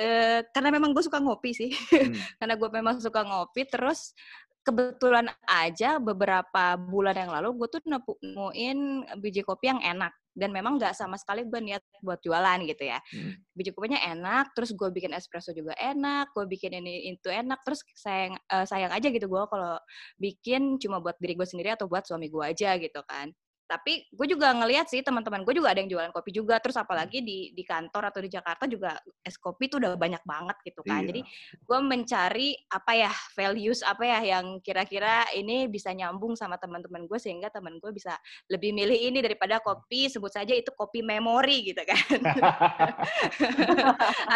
eh, 0.00 0.40
karena 0.52 0.68
memang 0.72 0.90
gue 0.96 1.04
suka 1.04 1.20
ngopi 1.20 1.50
sih. 1.52 1.70
Hmm. 1.72 2.12
karena 2.40 2.54
gue 2.56 2.68
memang 2.72 2.96
suka 3.00 3.20
ngopi 3.24 3.68
terus 3.68 4.12
kebetulan 4.60 5.24
aja 5.48 5.96
beberapa 5.96 6.76
bulan 6.76 7.16
yang 7.16 7.32
lalu 7.32 7.64
gue 7.64 7.68
tuh 7.72 7.80
nemu- 7.88 8.20
nemuin 8.20 8.78
biji 9.16 9.40
kopi 9.40 9.72
yang 9.72 9.80
enak 9.80 10.12
dan 10.36 10.52
memang 10.52 10.76
nggak 10.76 10.92
sama 10.92 11.16
sekali 11.16 11.48
gue 11.48 11.58
niat 11.64 11.80
buat 12.04 12.20
jualan 12.20 12.60
gitu 12.68 12.84
ya 12.84 13.00
Hmm. 13.08 13.40
biji 13.56 13.72
kopinya 13.72 13.96
enak 14.04 14.52
terus 14.52 14.76
gue 14.76 14.88
bikin 14.92 15.16
espresso 15.16 15.56
juga 15.56 15.72
enak 15.80 16.36
gue 16.36 16.44
bikin 16.44 16.76
ini 16.76 17.08
itu 17.08 17.32
enak 17.32 17.56
terus 17.64 17.80
sayang 17.96 18.36
eh, 18.36 18.66
sayang 18.68 18.92
aja 18.92 19.08
gitu 19.08 19.26
gue 19.26 19.42
kalau 19.48 19.80
bikin 20.20 20.76
cuma 20.76 21.00
buat 21.00 21.16
diri 21.16 21.40
gue 21.40 21.48
sendiri 21.48 21.72
atau 21.72 21.88
buat 21.88 22.04
suami 22.04 22.28
gue 22.28 22.44
aja 22.44 22.76
gitu 22.76 23.00
kan 23.08 23.32
tapi 23.70 24.10
gue 24.10 24.26
juga 24.26 24.50
ngelihat 24.50 24.90
sih 24.90 25.06
teman-teman 25.06 25.46
gue 25.46 25.54
juga 25.54 25.70
ada 25.70 25.78
yang 25.78 25.86
jualan 25.86 26.10
kopi 26.10 26.34
juga. 26.34 26.58
Terus 26.58 26.74
apalagi 26.74 27.22
di 27.22 27.54
di 27.54 27.62
kantor 27.62 28.10
atau 28.10 28.18
di 28.18 28.26
Jakarta 28.26 28.66
juga 28.66 28.98
es 29.22 29.38
kopi 29.38 29.70
tuh 29.70 29.78
udah 29.78 29.94
banyak 29.94 30.26
banget 30.26 30.58
gitu 30.66 30.82
kan. 30.82 31.06
Iya. 31.06 31.08
jadi 31.14 31.20
gue 31.62 31.78
mencari 31.78 32.48
apa 32.66 32.92
ya 32.98 33.12
values 33.38 33.86
apa 33.86 34.02
ya 34.02 34.18
yang 34.36 34.58
kira-kira 34.58 35.30
ini 35.38 35.70
bisa 35.70 35.94
nyambung 35.94 36.34
sama 36.34 36.58
teman-teman 36.58 37.06
gue 37.06 37.18
sehingga 37.22 37.46
teman 37.46 37.78
gue 37.78 37.94
bisa 37.94 38.18
lebih 38.50 38.74
milih 38.74 38.98
ini 38.98 39.22
daripada 39.22 39.62
kopi 39.62 40.10
sebut 40.10 40.34
saja 40.34 40.50
itu 40.50 40.74
kopi 40.74 41.06
memori 41.06 41.70
gitu 41.70 41.82
kan. 41.86 42.00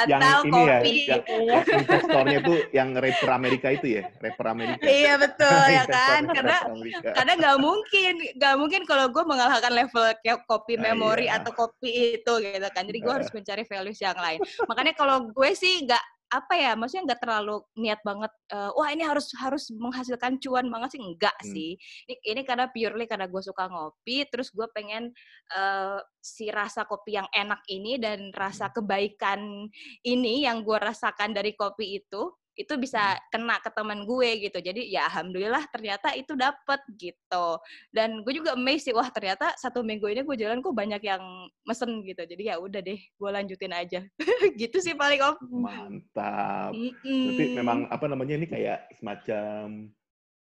Yang 0.04 0.20
atau 0.20 0.40
ini 0.44 0.52
ya, 0.52 0.78
kopi. 0.78 0.94
yang, 1.08 1.22
yang 1.48 1.64
investornya 1.64 2.38
tuh 2.44 2.58
yang 2.76 2.88
rapper 2.92 3.30
Amerika 3.32 3.68
itu 3.72 3.86
ya, 3.98 4.02
rapper 4.20 4.46
Amerika. 4.52 4.84
iya 4.84 5.14
betul 5.16 5.64
ya 5.72 5.84
kan. 5.88 6.28
karena 6.28 6.58
karena 7.16 7.32
nggak 7.40 7.56
mungkin 7.58 8.12
nggak 8.36 8.54
mungkin 8.60 8.82
kalau 8.84 9.08
gue 9.08 9.23
mengalahkan 9.26 9.72
level 9.72 10.04
kayak 10.22 10.44
kopi 10.46 10.76
Ah, 10.76 10.92
memori 10.92 11.26
iya. 11.26 11.40
atau 11.40 11.50
kopi 11.52 12.20
itu 12.20 12.32
gitu 12.40 12.68
kan 12.72 12.84
jadi 12.86 12.98
gue 13.00 13.12
harus 13.22 13.30
mencari 13.32 13.64
values 13.64 14.00
yang 14.00 14.16
lain 14.16 14.38
makanya 14.66 14.92
kalau 14.94 15.28
gue 15.28 15.50
sih 15.54 15.84
nggak 15.84 16.00
apa 16.34 16.54
ya 16.58 16.72
maksudnya 16.74 17.14
nggak 17.14 17.20
terlalu 17.22 17.62
niat 17.78 18.00
banget 18.02 18.32
eh, 18.50 18.70
wah 18.74 18.90
ini 18.90 19.06
harus 19.06 19.30
harus 19.38 19.70
menghasilkan 19.70 20.42
cuan 20.42 20.66
banget 20.66 20.98
sih 20.98 21.02
enggak 21.04 21.36
Hmm. 21.38 21.52
sih 21.54 21.70
ini, 22.10 22.14
ini 22.26 22.40
karena 22.42 22.66
purely 22.74 23.06
karena 23.06 23.30
gue 23.30 23.38
suka 23.38 23.70
ngopi 23.70 24.26
terus 24.26 24.50
gue 24.50 24.66
pengen 24.74 25.14
eh, 25.54 25.98
si 26.18 26.50
rasa 26.50 26.88
kopi 26.90 27.22
yang 27.22 27.28
enak 27.30 27.62
ini 27.70 28.02
dan 28.02 28.34
rasa 28.34 28.66
Hmm. 28.66 28.82
kebaikan 28.82 29.40
ini 30.02 30.42
yang 30.42 30.66
gue 30.66 30.74
rasakan 30.74 31.36
dari 31.36 31.54
kopi 31.54 32.02
itu 32.02 32.34
itu 32.54 32.70
Hmm. 32.70 32.80
bisa 32.80 33.02
kena 33.28 33.58
ke 33.58 33.68
teman 33.68 34.02
gue 34.02 34.28
gitu 34.40 34.58
jadi 34.58 34.78
ya 34.84 35.06
alhamdulillah 35.06 35.66
ternyata 35.68 36.12
itu 36.12 36.32
dapet 36.32 36.78
gitu 36.94 37.46
dan 37.90 38.20
gue 38.20 38.32
juga 38.32 38.54
amazed 38.54 38.84
sih 38.84 38.92
wah 38.92 39.06
ternyata 39.06 39.50
satu 39.54 39.80
minggu 39.80 40.06
ini 40.06 40.22
gue 40.22 40.36
jalan 40.36 40.58
kok 40.58 40.70
banyak 40.72 41.02
yang 41.02 41.22
mesen 41.62 41.98
gitu 42.00 42.22
jadi 42.22 42.42
ya 42.44 42.56
udah 42.56 42.78
deh 42.78 42.96
gue 42.96 43.30
lanjutin 43.30 43.70
aja 43.70 44.00
gitu 44.56 44.78
sih 44.78 44.94
paling 44.94 45.18
om 45.20 45.34
Mantap. 45.64 46.70
Mm-mm. 46.70 47.22
Berarti 47.26 47.44
memang 47.52 47.78
apa 47.88 48.04
namanya 48.04 48.34
ini 48.34 48.46
kayak 48.46 48.86
semacam 48.94 49.90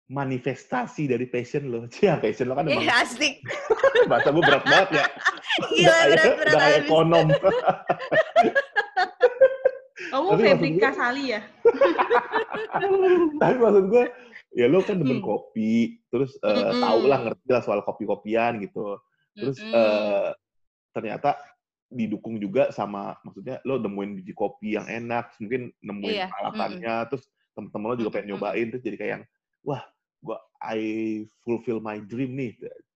manifestasi 0.05 1.07
dari 1.07 1.25
passion 1.25 1.65
lo. 1.65 1.87
Cia, 1.87 2.19
passion 2.21 2.45
lo 2.45 2.53
kan 2.53 2.67
memang 2.67 2.83
Iya 2.83 2.93
asik 3.03 3.41
bahasa 4.05 4.29
gue 4.29 4.43
berat 4.43 4.63
banget 4.63 4.89
ya. 4.93 5.05
gila 5.71 5.89
Udah 5.89 6.03
berat 6.03 6.11
kayak- 6.13 6.37
berat 6.37 6.45
udah 6.45 6.59
kayak 6.59 6.79
ekonom. 6.83 7.27
Kamu 10.13 10.29
Tapi 10.29 10.43
Febri 10.45 10.69
gue- 10.77 10.83
Kasali 10.85 11.23
ya? 11.33 11.41
Tapi 13.41 13.55
maksud 13.57 13.85
gue, 13.89 14.03
ya 14.53 14.69
lo 14.69 14.85
kan 14.85 15.01
demen 15.01 15.17
Hmm. 15.17 15.25
kopi, 15.25 15.97
terus 16.13 16.37
eh, 16.37 16.53
Mm-mm. 16.69 16.81
tau 16.85 17.01
lah 17.09 17.17
ngerti 17.17 17.49
lah 17.49 17.61
soal 17.65 17.81
kopi-kopian 17.81 18.61
gitu. 18.61 19.01
Terus 19.33 19.57
Mm-mm. 19.57 19.73
eh, 19.73 20.29
ternyata 20.93 21.33
didukung 21.89 22.37
juga 22.37 22.69
sama, 22.69 23.17
maksudnya 23.25 23.57
lo 23.65 23.81
nemuin 23.81 24.21
biji 24.21 24.37
kopi 24.37 24.77
yang 24.77 24.85
enak, 24.85 25.33
mungkin 25.41 25.73
nemuin 25.81 26.13
Iya, 26.13 26.25
peralatannya, 26.29 26.95
terus 27.09 27.25
temen-temen 27.57 27.87
lo 27.89 27.95
juga 27.97 28.11
pengen 28.13 28.27
nyobain, 28.33 28.69
terus 28.69 28.85
jadi 28.85 28.97
kayak 28.97 29.11
yang, 29.17 29.23
wah, 29.65 29.81
gua 30.21 30.37
I 30.61 30.81
fulfill 31.41 31.81
my 31.81 31.97
dream 31.97 32.37
nih, 32.37 32.53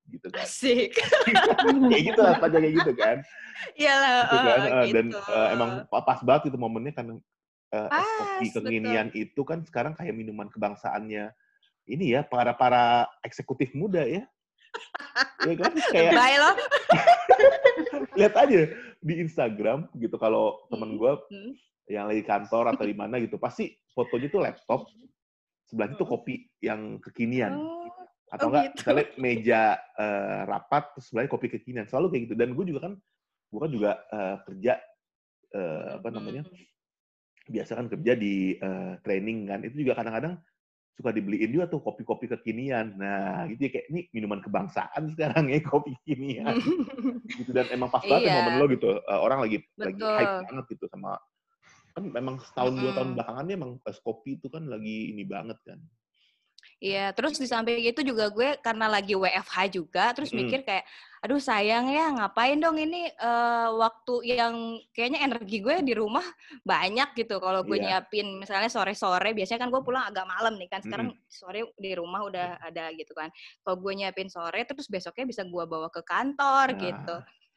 gitu 0.08 0.28
kan. 0.32 0.44
Asik. 0.44 0.92
kayak 1.92 2.04
gitu 2.14 2.22
lah, 2.24 2.36
pada 2.40 2.58
kayak 2.58 2.76
gitu 2.80 2.92
kan. 2.96 3.18
Iyalah, 3.74 4.22
gitu 4.30 4.46
kan 4.46 4.60
oh, 4.62 4.70
eh, 4.70 4.86
dan 4.94 5.06
gitu. 5.10 5.20
eh, 5.34 5.48
emang 5.58 5.70
pa- 5.90 6.06
pas 6.06 6.20
banget 6.22 6.54
itu 6.54 6.58
momennya 6.62 6.94
kan 6.94 7.08
eh, 7.74 7.88
es 7.90 8.10
kopi 8.22 8.46
Pas, 8.48 8.54
kekinian 8.62 9.08
itu 9.18 9.42
kan 9.42 9.60
sekarang 9.66 9.94
kayak 9.98 10.14
minuman 10.14 10.46
kebangsaannya 10.54 11.34
ini 11.90 12.06
ya 12.14 12.22
para 12.22 12.54
para 12.54 13.10
eksekutif 13.26 13.74
muda 13.74 14.06
ya 14.06 14.24
ya 15.50 15.54
kan 15.58 15.72
kayak 15.90 16.14
Bye 16.14 16.38
lo. 16.38 16.52
lihat 18.20 18.34
aja 18.38 18.60
di 19.02 19.14
Instagram 19.26 19.90
gitu 19.98 20.16
kalau 20.22 20.62
temen 20.70 20.94
Hmm, 20.94 21.00
gue 21.02 21.14
hmm. 21.34 21.52
yang 21.90 22.06
lagi 22.10 22.22
kantor 22.22 22.78
atau 22.78 22.86
di 22.86 22.94
mana 22.94 23.18
gitu 23.18 23.42
pasti 23.42 23.74
fotonya 23.98 24.28
tuh 24.30 24.42
laptop 24.46 24.86
sebelahnya 25.66 25.98
tuh 25.98 26.08
kopi 26.08 26.46
yang 26.62 27.02
kekinian 27.02 27.58
Oh, 27.58 27.90
atau 28.28 28.48
oh 28.48 28.50
enggak 28.52 28.64
gitu. 28.68 28.76
misalnya 28.84 29.06
meja 29.16 29.62
eh, 29.96 30.42
rapat 30.44 30.84
terus 30.96 31.06
sebelahnya 31.08 31.32
kopi 31.32 31.48
kekinian 31.48 31.88
selalu 31.88 32.08
kayak 32.12 32.24
gitu 32.28 32.36
dan 32.36 32.50
gue 32.52 32.66
juga 32.68 32.80
kan 32.92 32.94
gue 33.48 33.60
kan 33.64 33.72
juga 33.72 33.92
eh, 34.12 34.36
kerja 34.44 34.74
eh, 35.56 35.88
apa 35.96 36.08
namanya 36.12 36.44
hmm. 36.44 36.66
biasa 37.48 37.72
kan 37.80 37.88
kerja 37.88 38.14
di 38.20 38.60
eh, 38.60 38.94
training 39.00 39.48
kan 39.48 39.60
itu 39.64 39.76
juga 39.88 39.96
kadang-kadang 40.04 40.36
suka 40.98 41.14
dibeliin 41.14 41.54
juga 41.54 41.70
tuh 41.70 41.80
kopi-kopi 41.80 42.26
kekinian 42.26 42.98
nah 42.98 43.46
gitu 43.48 43.70
ya 43.70 43.72
kayak 43.80 43.86
ini 43.94 44.02
minuman 44.18 44.42
kebangsaan 44.42 45.14
sekarang 45.14 45.46
ya 45.54 45.62
kopi 45.62 45.94
kekinian 46.02 46.58
gitu 47.38 47.54
dan 47.54 47.70
emang 47.70 47.94
pas 47.94 48.02
banget 48.02 48.28
ya 48.28 48.34
Iya. 48.34 48.38
momen 48.42 48.54
lo 48.58 48.66
gitu 48.68 48.90
eh, 48.98 49.20
orang 49.22 49.40
lagi 49.46 49.58
lagi 49.78 50.02
Betul. 50.02 50.16
hype 50.18 50.36
banget 50.50 50.66
gitu 50.74 50.86
sama 50.90 51.16
kan 51.94 52.04
memang 52.14 52.36
setahun 52.42 52.74
dua 52.78 52.92
tahun 52.98 53.10
belakangan 53.14 53.46
emang 53.54 53.72
es 53.86 53.98
kopi 54.02 54.42
itu 54.42 54.50
kan 54.50 54.66
lagi 54.66 55.14
ini 55.14 55.24
banget 55.24 55.58
kan 55.64 55.80
Iya, 56.78 57.10
terus 57.10 57.42
di 57.42 57.50
samping 57.50 57.82
itu 57.82 58.06
juga 58.06 58.30
gue 58.30 58.62
karena 58.62 58.86
lagi 58.86 59.18
WFH 59.18 59.58
juga, 59.74 60.14
terus 60.14 60.30
Mm-mm. 60.30 60.46
mikir 60.46 60.62
kayak, 60.62 60.86
aduh 61.26 61.42
sayang 61.42 61.90
ya, 61.90 62.14
ngapain 62.14 62.54
dong 62.62 62.78
ini 62.78 63.10
eh, 63.10 63.68
waktu 63.74 64.38
yang 64.38 64.78
kayaknya 64.94 65.26
energi 65.26 65.58
gue 65.58 65.82
di 65.82 65.98
rumah 65.98 66.22
banyak 66.62 67.18
gitu. 67.18 67.42
Kalau 67.42 67.66
gue 67.66 67.82
Iya. 67.82 67.98
nyiapin 68.06 68.38
misalnya 68.38 68.70
sore-sore, 68.70 69.34
biasanya 69.34 69.66
kan 69.66 69.74
gue 69.74 69.82
pulang 69.82 70.06
agak 70.06 70.30
malam 70.30 70.54
nih 70.62 70.70
kan, 70.70 70.86
sekarang 70.86 71.18
sore 71.26 71.66
di 71.82 71.98
rumah 71.98 72.22
udah 72.22 72.62
ada 72.62 72.94
gitu 72.94 73.10
kan. 73.18 73.34
Kalau 73.66 73.82
gue 73.82 73.94
nyiapin 73.98 74.30
sore, 74.30 74.62
terus 74.70 74.86
besoknya 74.86 75.26
bisa 75.26 75.42
gue 75.50 75.64
bawa 75.66 75.90
ke 75.90 76.06
kantor 76.06 76.78
Nah. 76.78 76.78
gitu, 76.78 77.16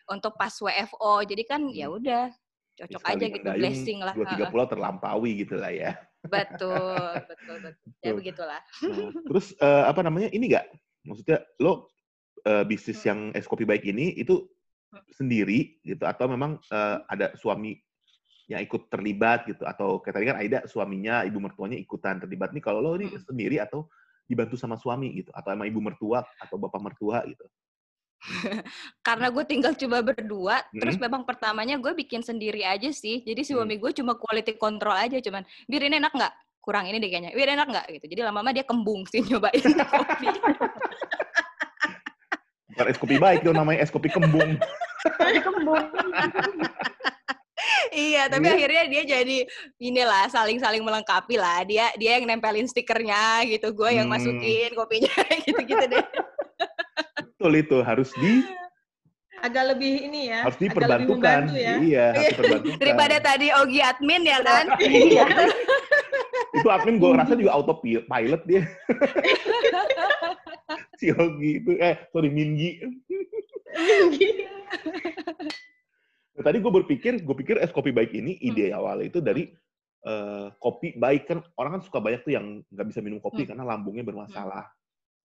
untuk 0.08 0.32
pas 0.40 0.52
WFO. 0.56 1.20
Jadi 1.28 1.42
kan 1.44 1.68
ya 1.68 1.92
Hmm. 1.92 2.00
udah 2.00 2.24
cocok 2.72 3.02
aja 3.04 3.12
Sekali 3.20 3.36
gitu, 3.36 3.44
mendayung, 3.44 3.60
blessing 3.60 3.98
lah. 4.00 4.14
dua 4.16 4.24
tiga 4.32 4.44
pulau 4.48 4.64
terlampaui 4.64 5.44
gitu 5.44 5.60
lah 5.60 5.68
ya 5.68 5.92
Betul, 6.24 7.24
betul, 7.24 7.56
betul. 7.64 7.88
Ya 8.04 8.12
begitulah. 8.12 8.60
Nah, 8.84 8.98
terus 9.28 9.56
eh, 9.56 9.84
apa 9.88 10.00
namanya 10.04 10.28
ini 10.32 10.52
nggak? 10.52 10.66
Maksudnya 11.08 11.38
lo 11.60 11.88
eh, 12.44 12.64
bisnis 12.68 13.00
yang 13.04 13.32
es 13.32 13.48
kopi 13.48 13.64
baik 13.64 13.88
ini 13.88 14.12
itu 14.20 14.44
sendiri 15.16 15.80
gitu? 15.80 16.04
Atau 16.04 16.28
memang 16.28 16.60
eh, 16.68 16.96
ada 17.08 17.32
suami 17.40 17.80
yang 18.52 18.60
ikut 18.60 18.92
terlibat 18.92 19.48
gitu? 19.48 19.64
Atau 19.64 20.04
kayak 20.04 20.14
tadi 20.20 20.26
kan 20.28 20.36
Aida 20.40 20.58
suaminya 20.68 21.24
ibu 21.24 21.40
mertuanya 21.40 21.80
ikutan 21.80 22.20
terlibat. 22.20 22.52
Nih 22.52 22.60
kalau 22.60 22.84
lo 22.84 22.96
ini 23.00 23.08
Mm. 23.08 23.24
sendiri 23.24 23.56
atau 23.56 23.88
dibantu 24.28 24.60
sama 24.60 24.76
suami 24.76 25.24
gitu? 25.24 25.32
Atau 25.32 25.56
emang 25.56 25.68
ibu 25.68 25.80
mertua 25.80 26.20
atau 26.36 26.60
bapak 26.60 26.80
mertua 26.84 27.24
gitu 27.24 27.48
karena 29.06 29.32
gue 29.32 29.44
tinggal 29.44 29.72
cuma 29.74 30.04
berdua, 30.04 30.60
terus 30.70 30.96
Mm-mm. 30.96 31.04
memang 31.08 31.22
pertamanya 31.24 31.80
gue 31.80 31.92
bikin 31.96 32.20
sendiri 32.20 32.60
aja 32.62 32.92
sih. 32.92 33.24
Jadi 33.24 33.40
Mm. 33.42 33.48
suami 33.48 33.74
gue 33.76 33.90
cuma 33.96 34.12
quality 34.14 34.54
control 34.56 34.94
aja, 34.94 35.16
cuman 35.18 35.40
bir 35.64 35.80
ini 35.82 35.96
enak 35.96 36.12
nggak? 36.12 36.32
Kurang 36.60 36.84
ini 36.84 37.00
deh 37.00 37.08
kayaknya. 37.08 37.32
Bir 37.32 37.48
enak 37.48 37.66
nggak? 37.66 37.86
Gitu. 37.96 38.04
Jadi 38.12 38.20
lama-lama 38.20 38.52
dia 38.52 38.64
kembung 38.64 39.08
sih 39.08 39.24
nyobain 39.28 39.64
kopi. 39.64 40.28
bukan 42.70 42.86
es 42.86 42.96
kopi 42.96 43.16
baik 43.18 43.42
dong 43.42 43.58
namanya 43.58 43.82
es 43.82 43.90
kopi 43.90 44.06
kembung 44.08 44.54
kembung 45.20 45.84
iya, 47.92 48.24
tapi 48.30 48.46
Iya. 48.46 48.56
akhirnya 48.56 48.82
dia 48.88 49.02
jadi 49.04 49.38
inilah 49.76 50.28
saling-saling 50.28 50.80
melengkapi 50.80 51.36
lah. 51.36 51.60
Dia 51.64 51.92
dia 51.96 52.16
yang 52.16 52.24
nempelin 52.24 52.64
stikernya 52.64 53.44
gitu, 53.48 53.72
gue 53.74 53.90
yang 53.90 54.08
Hmm. 54.08 54.16
masukin 54.16 54.70
kopinya 54.72 55.12
gitu-gitu 55.44 55.84
deh. 55.88 56.04
Betul 57.40 57.56
itu 57.56 57.80
harus 57.80 58.12
di 58.20 58.44
Agak 59.40 59.72
lebih 59.72 60.04
ini 60.04 60.28
ya. 60.28 60.44
harus 60.44 60.60
agak 60.60 60.68
lebih 60.68 60.68
diperbantukan. 60.76 61.40
ya. 61.56 61.74
iya 61.80 62.06
harus 62.12 62.28
diperbantukan. 62.36 62.76
Daripada 62.76 63.16
tadi 63.24 63.46
Ogi 63.56 63.80
admin 63.80 64.22
ya 64.28 64.38
kan. 64.44 64.64
iya. 65.08 65.24
Itu 66.52 66.68
admin 66.68 67.00
gue 67.00 67.08
rasa 67.16 67.32
juga 67.40 67.56
autopilot 67.56 68.44
dia. 68.44 68.68
Si 71.00 71.08
Yogi 71.08 71.64
itu 71.64 71.72
eh 71.80 71.96
sorry 72.12 72.28
Mingi. 72.28 72.84
Nah, 76.36 76.42
tadi 76.44 76.60
gue 76.60 76.72
berpikir 76.76 77.24
gue 77.24 77.36
pikir 77.40 77.56
es 77.64 77.72
kopi 77.72 77.96
baik 77.96 78.12
ini 78.12 78.36
ide 78.44 78.76
awalnya 78.76 79.08
itu 79.08 79.24
dari 79.24 79.48
eh, 80.04 80.46
kopi 80.60 81.00
baik 81.00 81.24
kan 81.24 81.40
orang 81.56 81.80
kan 81.80 81.82
suka 81.82 81.96
banyak 81.96 82.20
tuh 82.20 82.36
yang 82.36 82.60
nggak 82.68 82.86
bisa 82.92 83.00
minum 83.00 83.16
kopi 83.18 83.48
Hmm. 83.48 83.56
karena 83.56 83.64
lambungnya 83.64 84.04
bermasalah 84.04 84.68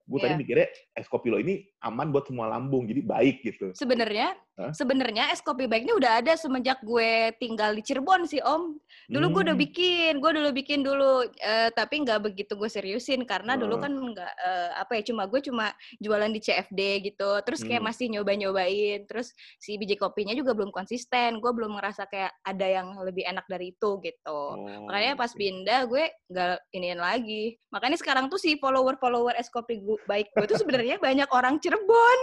gue 0.07 0.19
tadi 0.23 0.33
Iya. 0.33 0.40
mikirnya 0.40 0.66
es 0.95 1.11
kopi 1.11 1.29
lo 1.29 1.42
ini 1.42 1.66
aman 1.83 2.14
buat 2.14 2.31
semua 2.31 2.47
lambung 2.47 2.87
jadi 2.87 3.03
baik 3.03 3.42
gitu 3.42 3.75
Sebenarnya, 3.75 4.38
Sebenarnya 4.57 5.29
es 5.29 5.40
kopi 5.40 5.69
baiknya 5.69 5.92
udah 5.92 6.12
ada 6.19 6.33
semenjak 6.33 6.81
gue 6.81 7.29
tinggal 7.37 7.71
di 7.71 7.85
Cirebon 7.85 8.25
sih 8.25 8.40
Om. 8.40 8.73
Dulu 9.07 9.27
gue 9.31 9.42
udah 9.45 9.53
Hmm. 9.53 9.61
bikin, 9.62 10.12
gue 10.16 10.31
dulu 10.33 10.49
bikin 10.51 10.81
dulu, 10.81 11.12
eh, 11.37 11.69
tapi 11.71 12.01
nggak 12.01 12.25
begitu 12.25 12.57
gue 12.57 12.64
seriusin 12.66 13.23
karena 13.23 13.55
dulu 13.55 13.77
Oh. 13.77 13.81
kan 13.81 13.92
nggak 13.92 14.33
eh, 14.35 14.71
apa 14.75 14.92
ya, 14.97 15.03
cuma 15.05 15.25
gue 15.25 15.40
cuma 15.40 15.71
jualan 15.99 16.29
di 16.29 16.40
CFD 16.40 16.81
gitu, 17.05 17.37
terus 17.42 17.61
kayak 17.61 17.79
Hmm. 17.79 17.88
masih 17.88 18.07
nyoba-nyobain, 18.09 19.05
terus 19.05 19.31
si 19.57 19.77
biji 19.77 19.95
kopinya 19.95 20.33
juga 20.33 20.53
belum 20.53 20.73
konsisten, 20.73 21.37
gue 21.37 21.53
belum 21.53 21.77
ngerasa 21.77 22.09
kayak 22.09 22.33
ada 22.42 22.66
yang 22.66 22.97
lebih 22.99 23.23
enak 23.23 23.45
dari 23.45 23.71
itu 23.71 24.01
gitu. 24.01 24.40
Oh, 24.49 24.88
Makanya 24.88 25.14
pas 25.14 25.31
pindah 25.31 25.85
gue 25.85 26.05
nggak 26.27 26.73
iniin 26.73 26.99
lagi. 26.99 27.61
Makanya 27.69 27.97
sekarang 27.97 28.27
tuh 28.27 28.40
si 28.40 28.57
follower-follower 28.57 29.37
es 29.37 29.49
kopi 29.49 29.79
gu- 29.79 30.01
baik 30.07 30.33
gue 30.33 30.47
tuh 30.47 30.57
sebenarnya 30.57 30.97
banyak 30.97 31.29
orang 31.29 31.61
Cirebon. 31.61 32.19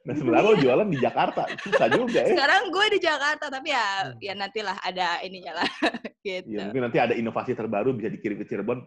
Nah 0.00 0.14
sebenarnya 0.16 0.46
lo 0.48 0.54
jualan 0.56 0.88
di 0.88 0.98
Jakarta 0.98 1.42
susah 1.60 1.88
juga 1.92 2.20
ya 2.24 2.32
Sekarang 2.32 2.62
gue 2.72 2.86
di 2.96 3.00
Jakarta, 3.00 3.44
tapi 3.48 3.68
ya 3.68 3.86
Hmm. 4.00 4.16
ya 4.16 4.32
nantilah 4.32 4.76
ada 4.80 5.20
ininya 5.20 5.60
lah 5.60 5.68
gitu. 6.26 6.56
ya 6.56 6.68
mungkin 6.68 6.82
nanti 6.88 6.98
ada 6.98 7.12
inovasi 7.12 7.52
terbaru 7.52 7.92
bisa 7.92 8.08
dikirim 8.08 8.40
ke 8.40 8.48
Cirebon 8.48 8.80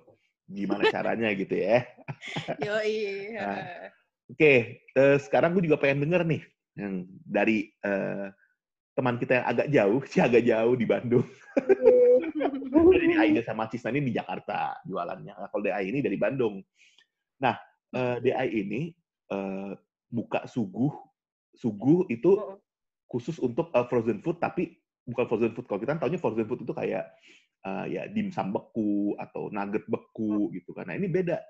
gimana 0.49 0.89
caranya 0.89 1.29
gitu 1.33 1.53
ya 1.53 1.85
Yoi. 2.65 3.29
Nah. 3.37 3.93
Oke, 4.23 4.53
eh, 4.81 5.17
sekarang 5.19 5.53
gue 5.53 5.67
juga 5.67 5.77
pengen 5.77 6.07
denger 6.07 6.21
nih 6.25 6.41
yang 6.73 6.93
dari 7.21 7.69
eh, 7.79 8.27
teman 8.93 9.17
kita 9.17 9.41
yang 9.41 9.45
agak 9.45 9.67
jauh, 9.69 9.99
si 10.09 10.17
agak 10.17 10.41
jauh 10.41 10.73
di 10.73 10.85
Bandung. 10.85 11.25
Jadi 12.73 13.03
ini 13.05 13.15
Aida 13.17 13.41
sama 13.41 13.69
Cisna 13.69 13.93
ini 13.93 14.09
di 14.09 14.13
Jakarta 14.15 14.81
jualannya. 14.85 15.33
Nah, 15.33 15.47
kalau 15.49 15.61
DI 15.61 15.93
ini 15.93 15.99
dari 16.01 16.17
Bandung. 16.17 16.61
Nah, 17.37 17.53
eh, 17.93 18.17
DI 18.21 18.47
ini 18.55 18.81
eh, 19.29 19.71
buka 20.13 20.45
suguh, 20.45 20.93
suguh 21.57 22.05
itu 22.13 22.37
khusus 23.09 23.41
untuk 23.41 23.73
eh, 23.73 23.85
frozen 23.89 24.21
food, 24.21 24.37
tapi 24.37 24.77
bukan 25.09 25.25
frozen 25.25 25.51
food. 25.57 25.65
Kalau 25.65 25.81
kita 25.81 25.97
taunya 25.97 26.21
frozen 26.21 26.45
food 26.45 26.61
itu 26.61 26.73
kayak 26.73 27.09
eh, 27.65 27.85
ya 27.89 28.05
dimsum 28.05 28.53
beku 28.53 29.17
atau 29.17 29.49
nugget 29.49 29.89
beku 29.89 30.53
gitu 30.53 30.77
kan. 30.77 30.85
Nah 30.85 30.95
ini 30.95 31.09
beda 31.09 31.41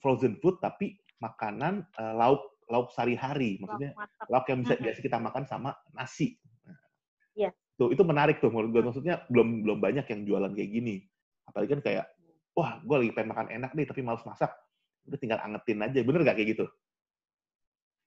frozen 0.00 0.40
food 0.40 0.56
tapi 0.64 0.96
makanan 1.20 1.84
eh, 2.00 2.14
lauk 2.16 2.64
lauk 2.70 2.88
sehari-hari, 2.94 3.58
maksudnya 3.60 3.92
lauk 4.30 4.46
yang 4.48 4.62
bisa 4.62 4.78
biasa 4.78 4.98
kita 5.02 5.18
makan 5.18 5.44
sama 5.44 5.74
nasi. 5.92 6.38
Nah, 6.64 6.78
Iya. 7.34 7.50
Tuh 7.78 7.90
itu 7.90 8.02
menarik 8.04 8.38
tuh 8.38 8.52
menurut 8.52 8.70
gue. 8.70 8.82
Maksudnya 8.84 9.24
belum 9.32 9.64
belum 9.64 9.78
banyak 9.80 10.06
yang 10.06 10.20
jualan 10.28 10.52
kayak 10.52 10.70
gini. 10.70 10.96
Apalagi 11.48 11.70
kan 11.78 11.80
kayak, 11.82 12.06
wah 12.52 12.78
gue 12.84 12.96
lagi 13.06 13.12
pengen 13.16 13.30
makan 13.32 13.48
enak 13.50 13.70
nih 13.74 13.86
tapi 13.88 14.00
males 14.04 14.22
masak. 14.26 14.52
Udah 15.08 15.18
tinggal 15.18 15.40
angetin 15.40 15.80
aja. 15.80 15.98
Bener 16.04 16.20
gak 16.22 16.36
kayak 16.36 16.48
gitu? 16.58 16.66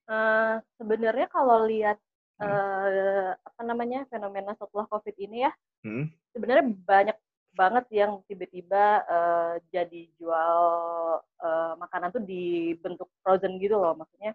Eh, 0.08 0.54
sebenarnya 0.76 1.26
kalau 1.32 1.64
lihat 1.64 1.96
Hmm. 2.36 2.44
eh, 2.44 3.30
apa 3.40 3.60
namanya 3.64 4.04
fenomena 4.12 4.52
setelah 4.58 4.84
covid 4.90 5.16
ini 5.16 5.48
ya 5.48 5.52
Hmm? 5.84 6.08
sebenarnya 6.36 6.66
banyak 6.66 7.16
banget 7.56 7.84
yang 7.94 8.12
tiba-tiba 8.28 8.84
eh, 9.06 9.54
jadi 9.72 10.02
jual 10.20 10.60
eh, 11.40 11.72
makanan 11.80 12.10
tuh 12.12 12.22
dibentuk 12.26 13.08
frozen 13.24 13.56
gitu 13.62 13.78
loh 13.80 13.94
maksudnya 13.96 14.32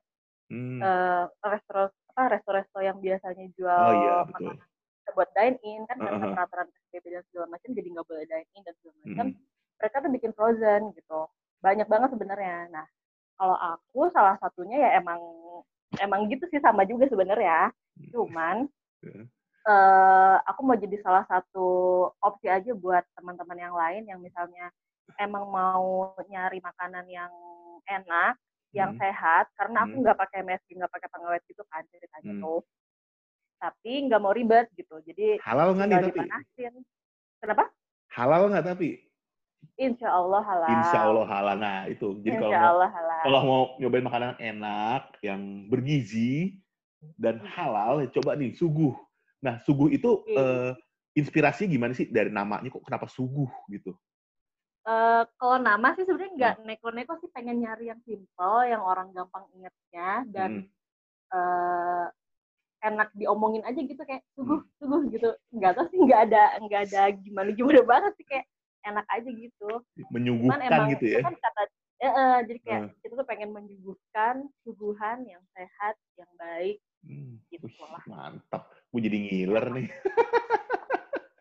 Hmm. 0.49 0.82
eh 0.82 1.23
resto 1.45 1.93
apa 2.15 2.23
resto-resto 2.39 2.79
yang 2.82 2.97
biasanya 3.03 3.45
jual 3.53 3.86
Oh 3.86 3.93
iya 3.93 4.15
makanan 4.25 4.65
buat 5.17 5.29
dine 5.38 5.58
in 5.65 5.82
kan 5.89 5.97
karena 6.01 6.17
Uh-huh. 6.21 6.34
peraturan 6.34 6.67
PSBB 6.73 7.05
dan 7.13 7.23
segala 7.29 7.47
macam 7.53 7.69
jadi 7.73 7.88
nggak 7.93 8.08
boleh 8.10 8.25
dine 8.29 8.47
in 8.58 8.62
dan 8.65 8.73
segala 8.82 8.95
macam 9.05 9.25
Mm. 9.29 9.36
mereka 9.82 9.95
tuh 10.05 10.12
bikin 10.17 10.32
frozen 10.38 10.82
gitu 10.97 11.19
banyak 11.62 11.88
banget 11.89 12.10
sebenarnya 12.15 12.58
nah 12.73 12.88
kalau 13.39 13.56
aku 13.56 14.12
salah 14.12 14.36
satunya 14.43 14.78
ya 14.78 14.89
emang 14.99 15.17
emang 16.04 16.28
gitu 16.28 16.43
sih 16.52 16.60
sama 16.60 16.84
juga 16.84 17.08
sebenarnya 17.08 17.71
cuman 18.12 18.67
Heeh. 19.02 19.25
eh 19.65 20.36
aku 20.43 20.62
mau 20.67 20.75
jadi 20.75 20.97
salah 21.02 21.23
satu 21.32 21.67
opsi 22.19 22.52
aja 22.52 22.71
buat 22.75 23.04
teman-teman 23.15 23.58
yang 23.58 23.75
lain 23.75 24.04
yang 24.08 24.19
misalnya 24.19 24.69
emang 25.17 25.47
mau 25.47 26.12
nyari 26.28 26.60
makanan 26.60 27.08
yang 27.08 27.32
enak 27.88 28.36
yang 28.75 28.93
Hmm. 28.93 29.02
sehat 29.02 29.49
karena 29.58 29.88
aku 29.88 29.97
Hmm. 29.97 30.04
nggak 30.06 30.19
pakai 30.19 30.38
MSG 30.45 30.78
nggak 30.78 30.93
pakai 30.93 31.10
pengawet 31.10 31.41
gitu 31.49 31.63
kan 31.71 31.82
ceritanya 31.89 32.34
Hmm. 32.38 32.43
tuh 32.43 32.62
tapi 33.60 33.91
nggak 34.08 34.21
mau 34.21 34.32
ribet 34.32 34.67
gitu 34.78 34.99
jadi 35.04 35.41
Halal 35.43 35.73
nggak 35.75 35.88
nih 35.89 35.97
tapi? 35.99 36.19
dipanasin 36.21 36.73
kenapa 37.41 37.63
Halal 38.13 38.41
nggak 38.54 38.65
tapi? 38.75 39.09
Insya 39.80 40.12
Allah 40.12 40.41
halal 40.43 40.69
Insya 40.76 41.00
Allah 41.08 41.26
halal. 41.28 41.56
Nah 41.56 41.80
itu. 41.88 42.19
Jadi 42.19 42.36
kalau 42.36 42.52
Insya 42.52 42.60
mau, 42.60 42.72
Allah 42.76 42.89
halal 42.91 43.19
kalau 43.24 43.39
mau 43.43 43.62
nyobain 43.80 44.06
makanan 44.06 44.34
enak, 44.39 45.04
yang 45.24 45.41
bergizi 45.67 46.60
dan 47.15 47.39
halal, 47.43 48.04
ya 48.04 48.08
coba 48.19 48.36
nih 48.36 48.52
suguh. 48.56 48.95
Nah 49.39 49.60
suguh 49.63 49.88
itu 49.88 50.24
Oke. 50.24 50.36
eh, 50.36 50.72
inspirasinya 51.15 51.72
gimana 51.72 51.93
sih 51.95 52.08
dari 52.12 52.32
namanya 52.32 52.67
kok 52.67 52.84
kenapa 52.84 53.08
suguh 53.08 53.48
gitu? 53.72 53.95
Eh, 54.88 55.24
kalau 55.36 55.58
nama 55.60 55.95
sih 55.95 56.04
sebenarnya 56.08 56.32
nggak 56.36 56.56
Hmm. 56.60 56.65
neko-neko 56.67 57.13
sih 57.19 57.30
pengen 57.32 57.63
nyari 57.63 57.91
yang 57.91 58.00
simple 58.04 58.60
yang 58.67 58.84
orang 58.84 59.12
gampang 59.12 59.45
ingetnya 59.56 60.24
dan 60.32 60.52
Hmm. 60.63 60.67
eh, 61.30 62.06
enak 62.80 63.12
diomongin 63.13 63.62
aja 63.67 63.76
gitu 63.76 64.00
kayak 64.02 64.24
Hmm. 64.24 64.34
suguh 64.34 64.60
suguh 64.80 65.02
gitu 65.12 65.30
nggak 65.52 65.72
tahu 65.78 65.86
sih 65.91 66.00
nggak 66.00 66.22
ada 66.32 66.43
nggak 66.63 66.82
ada 66.89 67.02
gimana 67.12 67.50
gimana 67.54 67.80
banget 67.91 68.13
sih 68.17 68.26
kayak 68.26 68.48
enak 68.86 69.06
aja 69.12 69.30
gitu 69.30 69.70
cuman 70.00 70.12
Menyuguhkan 70.13 70.60
emang 70.63 70.88
gitu 70.96 71.06
itu 71.10 71.18
ya? 71.20 71.22
kan 71.26 71.36
kata 71.36 71.62
eh, 72.00 72.13
eh, 72.15 72.38
jadi 72.48 72.60
kayak 72.63 72.82
Hmm. 72.88 72.96
kita 73.04 73.13
tuh 73.20 73.28
pengen 73.28 73.50
menyuguhkan 73.52 74.36
suguhan 74.63 75.20
yang 75.28 75.44
sehat 75.56 75.96
yang 76.15 76.32
baik 76.39 76.80
Hmm, 77.00 77.39
gitu 77.48 77.68
lah. 77.80 78.04
mantap. 78.12 78.68
Gue 78.92 79.00
jadi 79.00 79.18
ngiler 79.24 79.65
nih. 79.72 79.88